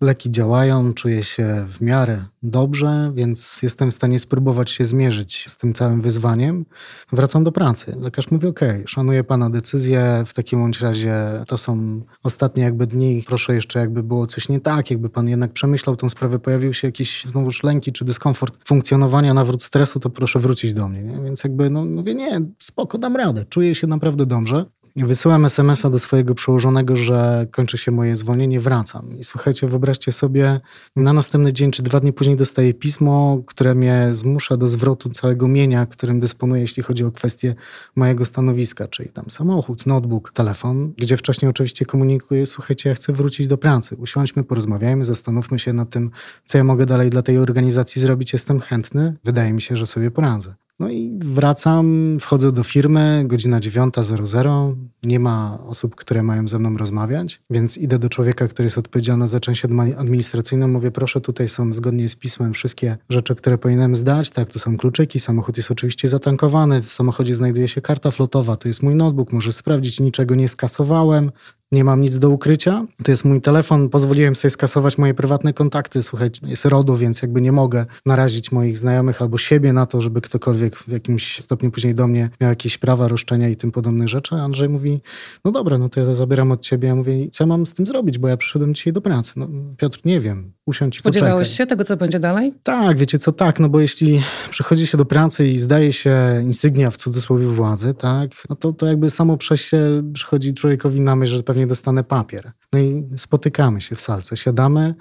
leki 0.00 0.30
działają, 0.30 0.92
czuję 0.92 1.24
się 1.24 1.66
w 1.68 1.80
miarę 1.80 2.24
dobrze, 2.42 3.12
więc 3.14 3.62
jestem 3.62 3.90
w 3.90 3.94
stanie 3.94 4.18
spróbować 4.18 4.70
się 4.70 4.84
zmierzyć 4.84 5.44
z 5.48 5.56
tym 5.56 5.72
całym 5.72 6.00
wyzwaniem. 6.00 6.66
Wracam 7.12 7.44
do 7.44 7.52
pracy. 7.52 7.96
Lekarz 8.00 8.30
mówi, 8.30 8.46
okej, 8.46 8.84
szanuję 8.86 9.24
pana 9.24 9.50
decyzję, 9.50 10.22
w 10.26 10.34
takim 10.34 10.60
bądź 10.60 10.80
razie 10.80 11.14
to 11.46 11.58
są 11.58 12.00
ostatnie 12.22 12.62
jakby 12.62 12.86
dni, 12.86 13.24
proszę 13.26 13.54
jeszcze 13.54 13.78
jakby 13.78 14.02
było 14.02 14.26
coś 14.26 14.48
nie 14.48 14.60
tak, 14.60 14.90
jakby 14.90 15.10
pan 15.10 15.28
jednak 15.28 15.52
przemyślał 15.52 15.96
tą 15.96 16.08
sprawę, 16.08 16.38
pojawił 16.38 16.74
się 16.74 16.88
jakiś 16.88 17.24
znowuż 17.24 17.62
lęki 17.62 17.92
czy 17.92 18.04
dyskomfort 18.04 18.68
funkcjonowania, 18.68 19.34
nawrót 19.34 19.62
stresu, 19.62 20.00
to 20.00 20.10
proszę 20.10 20.38
wrócić 20.38 20.74
do 20.74 20.88
mnie. 20.88 21.02
Nie? 21.02 21.24
Więc 21.24 21.44
jakby 21.44 21.70
no, 21.70 21.84
mówię, 21.84 22.14
nie, 22.14 22.40
spoko, 22.58 22.98
dam 22.98 23.16
radę, 23.16 23.44
czuję 23.48 23.74
się 23.74 23.86
naprawdę 23.86 24.26
dobrze. 24.26 24.66
Wysyłam 24.96 25.44
SMS-a 25.44 25.90
do 25.90 25.98
swojego 25.98 26.34
przełożonego, 26.34 26.96
że 26.96 27.46
kończy 27.50 27.78
się 27.78 27.90
moje 27.90 28.16
zwolnienie, 28.16 28.60
wracam. 28.60 29.18
I 29.18 29.24
słuchajcie, 29.24 29.68
wyobraźcie 29.68 30.12
sobie, 30.12 30.60
na 30.96 31.12
następny 31.12 31.52
dzień 31.52 31.70
czy 31.70 31.82
dwa 31.82 32.00
dni 32.00 32.12
później 32.12 32.36
dostaję 32.36 32.74
pismo, 32.74 33.42
które 33.46 33.74
mnie 33.74 34.06
zmusza 34.10 34.56
do 34.56 34.68
zwrotu 34.68 35.10
całego 35.10 35.48
mienia, 35.48 35.86
którym 35.86 36.20
dysponuję, 36.20 36.62
jeśli 36.62 36.82
chodzi 36.82 37.04
o 37.04 37.12
kwestię 37.12 37.54
mojego 37.96 38.24
stanowiska, 38.24 38.88
czyli 38.88 39.08
tam 39.08 39.30
samochód, 39.30 39.86
notebook, 39.86 40.32
telefon, 40.32 40.92
gdzie 40.96 41.16
wcześniej 41.16 41.50
oczywiście 41.50 41.86
komunikuję, 41.86 42.46
słuchajcie, 42.46 42.88
ja 42.88 42.94
chcę 42.94 43.12
wrócić 43.12 43.46
do 43.46 43.58
pracy. 43.58 43.96
Usiądźmy, 43.96 44.44
porozmawiajmy, 44.44 45.04
zastanówmy 45.04 45.58
się 45.58 45.72
nad 45.72 45.90
tym, 45.90 46.10
co 46.44 46.58
ja 46.58 46.64
mogę 46.64 46.86
dalej 46.86 47.10
dla 47.10 47.22
tej 47.22 47.38
organizacji 47.38 48.02
zrobić. 48.02 48.32
Jestem 48.32 48.60
chętny, 48.60 49.16
wydaje 49.24 49.52
mi 49.52 49.62
się, 49.62 49.76
że 49.76 49.86
sobie 49.86 50.10
poradzę. 50.10 50.54
No 50.80 50.88
i 50.88 51.18
wracam, 51.18 52.16
wchodzę 52.20 52.52
do 52.52 52.64
firmy, 52.64 53.24
godzina 53.26 53.60
9.00, 53.60 54.74
nie 55.02 55.20
ma 55.20 55.58
osób, 55.66 55.94
które 55.94 56.22
mają 56.22 56.48
ze 56.48 56.58
mną 56.58 56.76
rozmawiać, 56.76 57.40
więc 57.50 57.78
idę 57.78 57.98
do 57.98 58.08
człowieka, 58.08 58.48
który 58.48 58.66
jest 58.66 58.78
odpowiedzialny 58.78 59.28
za 59.28 59.40
część 59.40 59.64
administracyjną, 59.98 60.68
mówię, 60.68 60.90
proszę, 60.90 61.20
tutaj 61.20 61.48
są 61.48 61.74
zgodnie 61.74 62.08
z 62.08 62.16
pismem 62.16 62.52
wszystkie 62.52 62.96
rzeczy, 63.10 63.34
które 63.34 63.58
powinienem 63.58 63.96
zdać, 63.96 64.30
tak, 64.30 64.48
tu 64.48 64.58
są 64.58 64.76
kluczyki, 64.76 65.20
samochód 65.20 65.56
jest 65.56 65.70
oczywiście 65.70 66.08
zatankowany, 66.08 66.82
w 66.82 66.92
samochodzie 66.92 67.34
znajduje 67.34 67.68
się 67.68 67.80
karta 67.80 68.10
flotowa, 68.10 68.56
to 68.56 68.68
jest 68.68 68.82
mój 68.82 68.94
notebook, 68.94 69.32
może 69.32 69.52
sprawdzić, 69.52 70.00
niczego 70.00 70.34
nie 70.34 70.48
skasowałem, 70.48 71.30
nie 71.72 71.84
mam 71.84 72.00
nic 72.00 72.18
do 72.18 72.30
ukrycia. 72.30 72.86
To 73.04 73.10
jest 73.10 73.24
mój 73.24 73.40
telefon, 73.40 73.88
pozwoliłem 73.88 74.36
sobie 74.36 74.50
skasować 74.50 74.98
moje 74.98 75.14
prywatne 75.14 75.52
kontakty. 75.52 76.02
Słuchaj, 76.02 76.30
jest 76.42 76.64
RODO, 76.64 76.96
więc 76.96 77.22
jakby 77.22 77.40
nie 77.40 77.52
mogę 77.52 77.86
narazić 78.06 78.52
moich 78.52 78.78
znajomych 78.78 79.22
albo 79.22 79.38
siebie 79.38 79.72
na 79.72 79.86
to, 79.86 80.00
żeby 80.00 80.20
ktokolwiek 80.20 80.76
w 80.76 80.88
jakimś 80.88 81.40
stopniu 81.40 81.70
później 81.70 81.94
do 81.94 82.06
mnie 82.08 82.30
miał 82.40 82.50
jakieś 82.50 82.78
prawa, 82.78 83.08
roszczenia 83.08 83.48
i 83.48 83.56
tym 83.56 83.72
podobne 83.72 84.08
rzeczy. 84.08 84.34
A 84.34 84.38
Andrzej 84.38 84.68
mówi, 84.68 85.00
no 85.44 85.52
dobra, 85.52 85.78
no 85.78 85.88
to 85.88 86.00
ja 86.00 86.06
to 86.06 86.14
zabieram 86.14 86.52
od 86.52 86.62
ciebie. 86.62 86.88
Ja 86.88 86.94
mówię, 86.94 87.30
co 87.30 87.46
mam 87.46 87.66
z 87.66 87.74
tym 87.74 87.86
zrobić, 87.86 88.18
bo 88.18 88.28
ja 88.28 88.36
przyszedłem 88.36 88.74
dzisiaj 88.74 88.92
do 88.92 89.00
pracy. 89.00 89.32
No 89.36 89.48
Piotr, 89.76 90.00
nie 90.04 90.20
wiem, 90.20 90.52
usiądź 90.66 90.98
Spodziewałeś 90.98 91.48
poczekaj. 91.48 91.56
się 91.56 91.66
tego, 91.66 91.84
co 91.84 91.96
będzie 91.96 92.18
dalej? 92.20 92.54
Tak, 92.62 92.98
wiecie 92.98 93.18
co, 93.18 93.32
tak, 93.32 93.60
no 93.60 93.68
bo 93.68 93.80
jeśli 93.80 94.22
przychodzi 94.50 94.86
się 94.86 94.98
do 94.98 95.04
pracy 95.04 95.48
i 95.48 95.58
zdaje 95.58 95.92
się 95.92 96.40
insygnia 96.42 96.90
w 96.90 96.96
cudzysłowie 96.96 97.46
władzy, 97.46 97.94
tak, 97.94 98.30
no 98.50 98.56
to, 98.56 98.72
to 98.72 98.86
jakby 98.86 99.10
samo 99.10 99.36
przez 99.36 99.60
się 99.60 100.02
przychodzi 100.12 100.54
człowiekowi 100.54 101.00
na 101.00 101.16
myśl, 101.16 101.36
że 101.36 101.42
pewnie 101.42 101.59
dostanę 101.66 102.04
papier. 102.04 102.52
No 102.72 102.78
i 102.78 103.08
spotykamy 103.16 103.80
się 103.80 103.96
w 103.96 104.00
salce, 104.00 104.36
siadamy, 104.36 104.94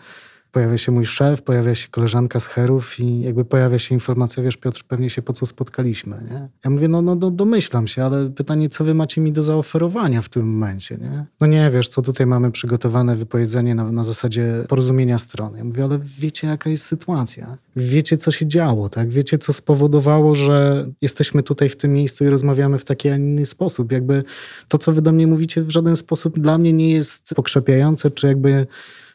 pojawia 0.52 0.78
się 0.78 0.92
mój 0.92 1.06
szef, 1.06 1.42
pojawia 1.42 1.76
się 1.76 1.88
koleżanka 1.88 2.40
z 2.40 2.48
Herów 2.48 3.00
i 3.00 3.22
jakby 3.22 3.46
pojawia 3.46 3.80
się 3.80 3.96
informacja, 3.96 4.44
wiesz 4.44 4.58
Piotr, 4.58 4.84
pewnie 4.88 5.10
się 5.10 5.22
po 5.22 5.34
co 5.34 5.46
spotkaliśmy, 5.46 6.18
nie? 6.32 6.50
Ja 6.66 6.70
mówię, 6.70 6.88
no, 6.88 7.02
no, 7.02 7.16
no 7.16 7.32
domyślam 7.32 7.88
się, 7.88 8.06
ale 8.06 8.30
pytanie, 8.30 8.70
co 8.70 8.84
wy 8.84 8.94
macie 8.94 9.22
mi 9.22 9.32
do 9.32 9.42
zaoferowania 9.42 10.22
w 10.22 10.30
tym 10.30 10.54
momencie, 10.54 10.98
nie? 10.98 11.26
No 11.42 11.48
nie, 11.48 11.72
wiesz, 11.72 11.90
co 11.90 12.02
tutaj 12.02 12.28
mamy 12.28 12.52
przygotowane 12.52 13.16
wypowiedzenie 13.16 13.76
na, 13.76 13.92
na 13.92 14.04
zasadzie 14.04 14.66
porozumienia 14.68 15.18
stron. 15.18 15.58
Ja 15.58 15.64
mówię, 15.64 15.84
ale 15.84 16.00
wiecie, 16.20 16.48
jaka 16.48 16.70
jest 16.70 16.86
sytuacja? 16.86 17.58
Wiecie, 17.76 18.18
co 18.18 18.32
się 18.32 18.48
działo, 18.48 18.90
tak? 18.90 19.10
Wiecie, 19.10 19.38
co 19.38 19.54
spowodowało, 19.54 20.36
że 20.36 20.88
jesteśmy 21.02 21.44
tutaj 21.44 21.70
w 21.70 21.78
tym 21.78 21.94
miejscu 21.94 22.26
i 22.26 22.28
rozmawiamy 22.28 22.80
w 22.80 22.86
taki, 22.86 23.10
a 23.10 23.16
inny 23.16 23.46
sposób. 23.46 23.92
Jakby 23.92 24.24
to, 24.68 24.78
co 24.78 24.92
wy 24.92 25.02
do 25.02 25.12
mnie 25.12 25.28
mówicie, 25.28 25.64
w 25.64 25.70
żaden 25.70 25.96
sposób 25.96 26.40
dla 26.40 26.58
mnie 26.58 26.74
nie 26.74 26.92
jest 26.92 27.34
pokrzepiające, 27.36 28.12
czy 28.12 28.28
jakby 28.28 28.68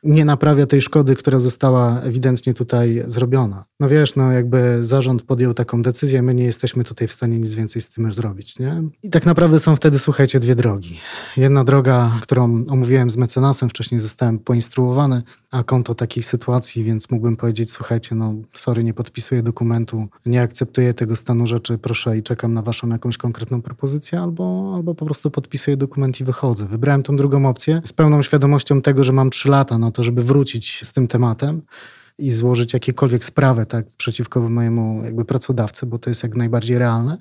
nie 0.05 0.25
naprawia 0.25 0.67
tej 0.67 0.81
szkody, 0.81 1.17
która 1.17 1.41
została 1.41 2.01
ewidentnie 2.01 2.55
tutaj 2.55 3.05
zrobiona. 3.07 3.65
No 3.81 3.89
wiesz, 3.89 4.17
no 4.17 4.33
jakby 4.33 4.85
zarząd 4.85 5.23
podjął 5.23 5.55
taką 5.55 5.83
decyzję, 5.83 6.23
my 6.23 6.35
nie 6.35 6.45
jesteśmy 6.45 6.85
tutaj 6.85 7.09
w 7.09 7.13
stanie 7.13 7.39
nic 7.39 7.55
więcej 7.55 7.83
z 7.83 7.91
tym 7.91 8.13
zrobić, 8.13 8.59
nie? 8.59 8.83
I 9.03 9.11
tak 9.11 9.27
naprawdę 9.27 9.59
są 9.59 9.77
wtedy, 9.77 9.99
słuchajcie, 9.99 10.41
dwie 10.41 10.55
drogi. 10.55 10.99
Jedna 11.37 11.65
droga, 11.65 12.19
którą 12.23 12.65
omówiłem 12.69 13.11
z 13.11 13.17
mecenasem, 13.17 13.69
wcześniej 13.69 14.01
zostałem 14.01 14.39
poinstruowany, 14.39 15.23
a 15.51 15.65
konto 15.65 15.95
takich 15.95 16.27
sytuacji, 16.27 16.85
więc 16.85 17.11
mógłbym 17.11 17.37
powiedzieć, 17.37 17.71
słuchajcie, 17.71 18.15
no 18.15 18.35
sorry, 18.55 18.85
nie 18.85 18.95
podpisuję 18.95 19.43
dokumentu, 19.43 20.07
nie 20.27 20.43
akceptuję 20.43 20.95
tego 20.95 21.17
stanu 21.17 21.47
rzeczy, 21.47 21.79
proszę 21.79 22.19
i 22.19 22.23
czekam 22.23 22.55
na 22.55 22.63
waszą 22.63 22.89
jakąś 22.89 23.17
konkretną 23.17 23.63
propozycję, 23.63 24.21
albo, 24.21 24.73
albo 24.77 24.95
po 24.95 25.05
prostu 25.05 25.31
podpisuję 25.31 25.77
dokument 25.77 26.21
i 26.21 26.25
wychodzę. 26.25 26.67
Wybrałem 26.67 27.03
tą 27.03 27.17
drugą 27.17 27.49
opcję 27.49 27.83
z 27.85 27.93
pełną 27.93 28.23
świadomością 28.23 28.83
tego, 28.83 29.05
że 29.05 29.13
mam 29.13 29.31
trzy 29.31 29.49
lata 29.49 29.79
na 29.79 29.91
to, 29.95 30.05
żeby 30.05 30.25
wrócić 30.25 30.81
z 30.85 30.93
tym 30.93 31.07
tematem 31.07 31.63
i 32.19 32.31
złożyć 32.31 32.73
jakiekolwiek 32.73 33.25
sprawę 33.25 33.67
tak, 33.67 33.87
przeciwko 33.97 34.49
mojemu 34.49 35.05
jakby 35.05 35.25
pracodawcy, 35.25 35.87
bo 35.87 35.99
to 35.99 36.11
jest 36.11 36.23
jak 36.23 36.37
najbardziej 36.37 36.79
realne. 36.79 37.19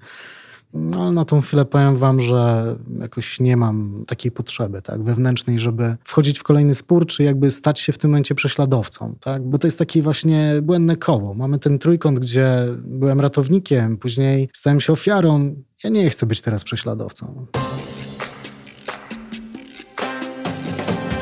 No, 0.74 1.02
ale 1.02 1.12
na 1.12 1.26
tą 1.26 1.42
chwilę 1.42 1.66
powiem 1.66 1.98
wam, 1.98 2.20
że 2.20 2.76
jakoś 3.00 3.40
nie 3.40 3.58
mam 3.58 4.04
takiej 4.08 4.32
potrzeby 4.32 4.82
tak, 4.82 5.04
wewnętrznej, 5.04 5.60
żeby 5.60 5.96
wchodzić 6.04 6.40
w 6.40 6.44
kolejny 6.44 6.76
spór, 6.76 7.08
czy 7.08 7.24
jakby 7.24 7.52
stać 7.52 7.80
się 7.80 7.94
w 7.94 7.98
tym 7.98 8.10
momencie 8.10 8.36
prześladowcą. 8.36 9.16
Tak? 9.20 9.44
Bo 9.44 9.58
to 9.58 9.68
jest 9.68 9.80
takie 9.80 10.02
właśnie 10.02 10.54
błędne 10.62 10.96
koło. 10.96 11.34
Mamy 11.34 11.60
ten 11.60 11.80
trójkąt, 11.80 12.20
gdzie 12.20 12.68
byłem 12.78 13.22
ratownikiem, 13.22 13.98
później 13.98 14.50
stałem 14.54 14.82
się 14.82 14.94
ofiarą. 14.94 15.56
Ja 15.84 15.90
nie 15.90 16.10
chcę 16.10 16.26
być 16.26 16.42
teraz 16.42 16.64
prześladowcą. 16.64 17.46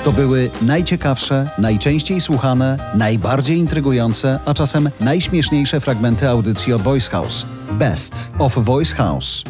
To 0.03 0.11
były 0.11 0.49
najciekawsze, 0.61 1.49
najczęściej 1.57 2.21
słuchane, 2.21 2.77
najbardziej 2.95 3.57
intrygujące, 3.57 4.39
a 4.45 4.53
czasem 4.53 4.89
najśmieszniejsze 4.99 5.79
fragmenty 5.79 6.29
audycji 6.29 6.73
od 6.73 6.81
Voice 6.81 7.09
House. 7.09 7.45
Best 7.71 8.31
of 8.39 8.53
Voice 8.57 8.95
House. 8.95 9.43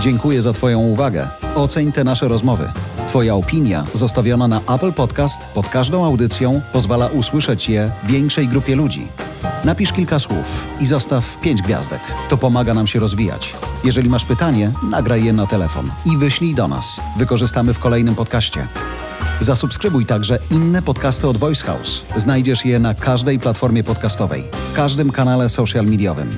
Dziękuję 0.00 0.42
za 0.42 0.52
Twoją 0.52 0.80
uwagę. 0.80 1.28
Oceń 1.54 1.92
te 1.92 2.04
nasze 2.04 2.28
rozmowy. 2.28 2.72
Twoja 3.08 3.34
opinia 3.34 3.86
zostawiona 3.94 4.48
na 4.48 4.60
Apple 4.74 4.92
Podcast 4.92 5.46
pod 5.46 5.68
każdą 5.68 6.04
audycją 6.04 6.60
pozwala 6.72 7.06
usłyszeć 7.06 7.68
je 7.68 7.90
większej 8.04 8.48
grupie 8.48 8.76
ludzi. 8.76 9.08
Napisz 9.64 9.92
kilka 9.92 10.18
słów 10.18 10.64
i 10.80 10.86
zostaw 10.86 11.40
pięć 11.40 11.62
gwiazdek. 11.62 12.00
To 12.28 12.36
pomaga 12.36 12.74
nam 12.74 12.86
się 12.86 13.00
rozwijać. 13.00 13.54
Jeżeli 13.84 14.10
masz 14.10 14.24
pytanie, 14.24 14.70
nagraj 14.90 15.24
je 15.24 15.32
na 15.32 15.46
telefon 15.46 15.90
i 16.04 16.16
wyślij 16.16 16.54
do 16.54 16.68
nas. 16.68 17.00
Wykorzystamy 17.18 17.74
w 17.74 17.78
kolejnym 17.78 18.14
podcaście. 18.14 18.68
Zasubskrybuj 19.40 20.06
także 20.06 20.38
inne 20.50 20.82
podcasty 20.82 21.28
od 21.28 21.36
Voice 21.36 21.66
House. 21.66 22.02
Znajdziesz 22.16 22.64
je 22.64 22.78
na 22.78 22.94
każdej 22.94 23.38
platformie 23.38 23.84
podcastowej, 23.84 24.44
w 24.52 24.72
każdym 24.72 25.12
kanale 25.12 25.48
social 25.48 25.84
mediowym. 25.84 26.36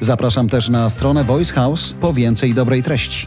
Zapraszam 0.00 0.48
też 0.48 0.68
na 0.68 0.90
stronę 0.90 1.24
Voice 1.24 1.54
House 1.54 1.94
po 2.00 2.12
więcej 2.12 2.54
dobrej 2.54 2.82
treści. 2.82 3.26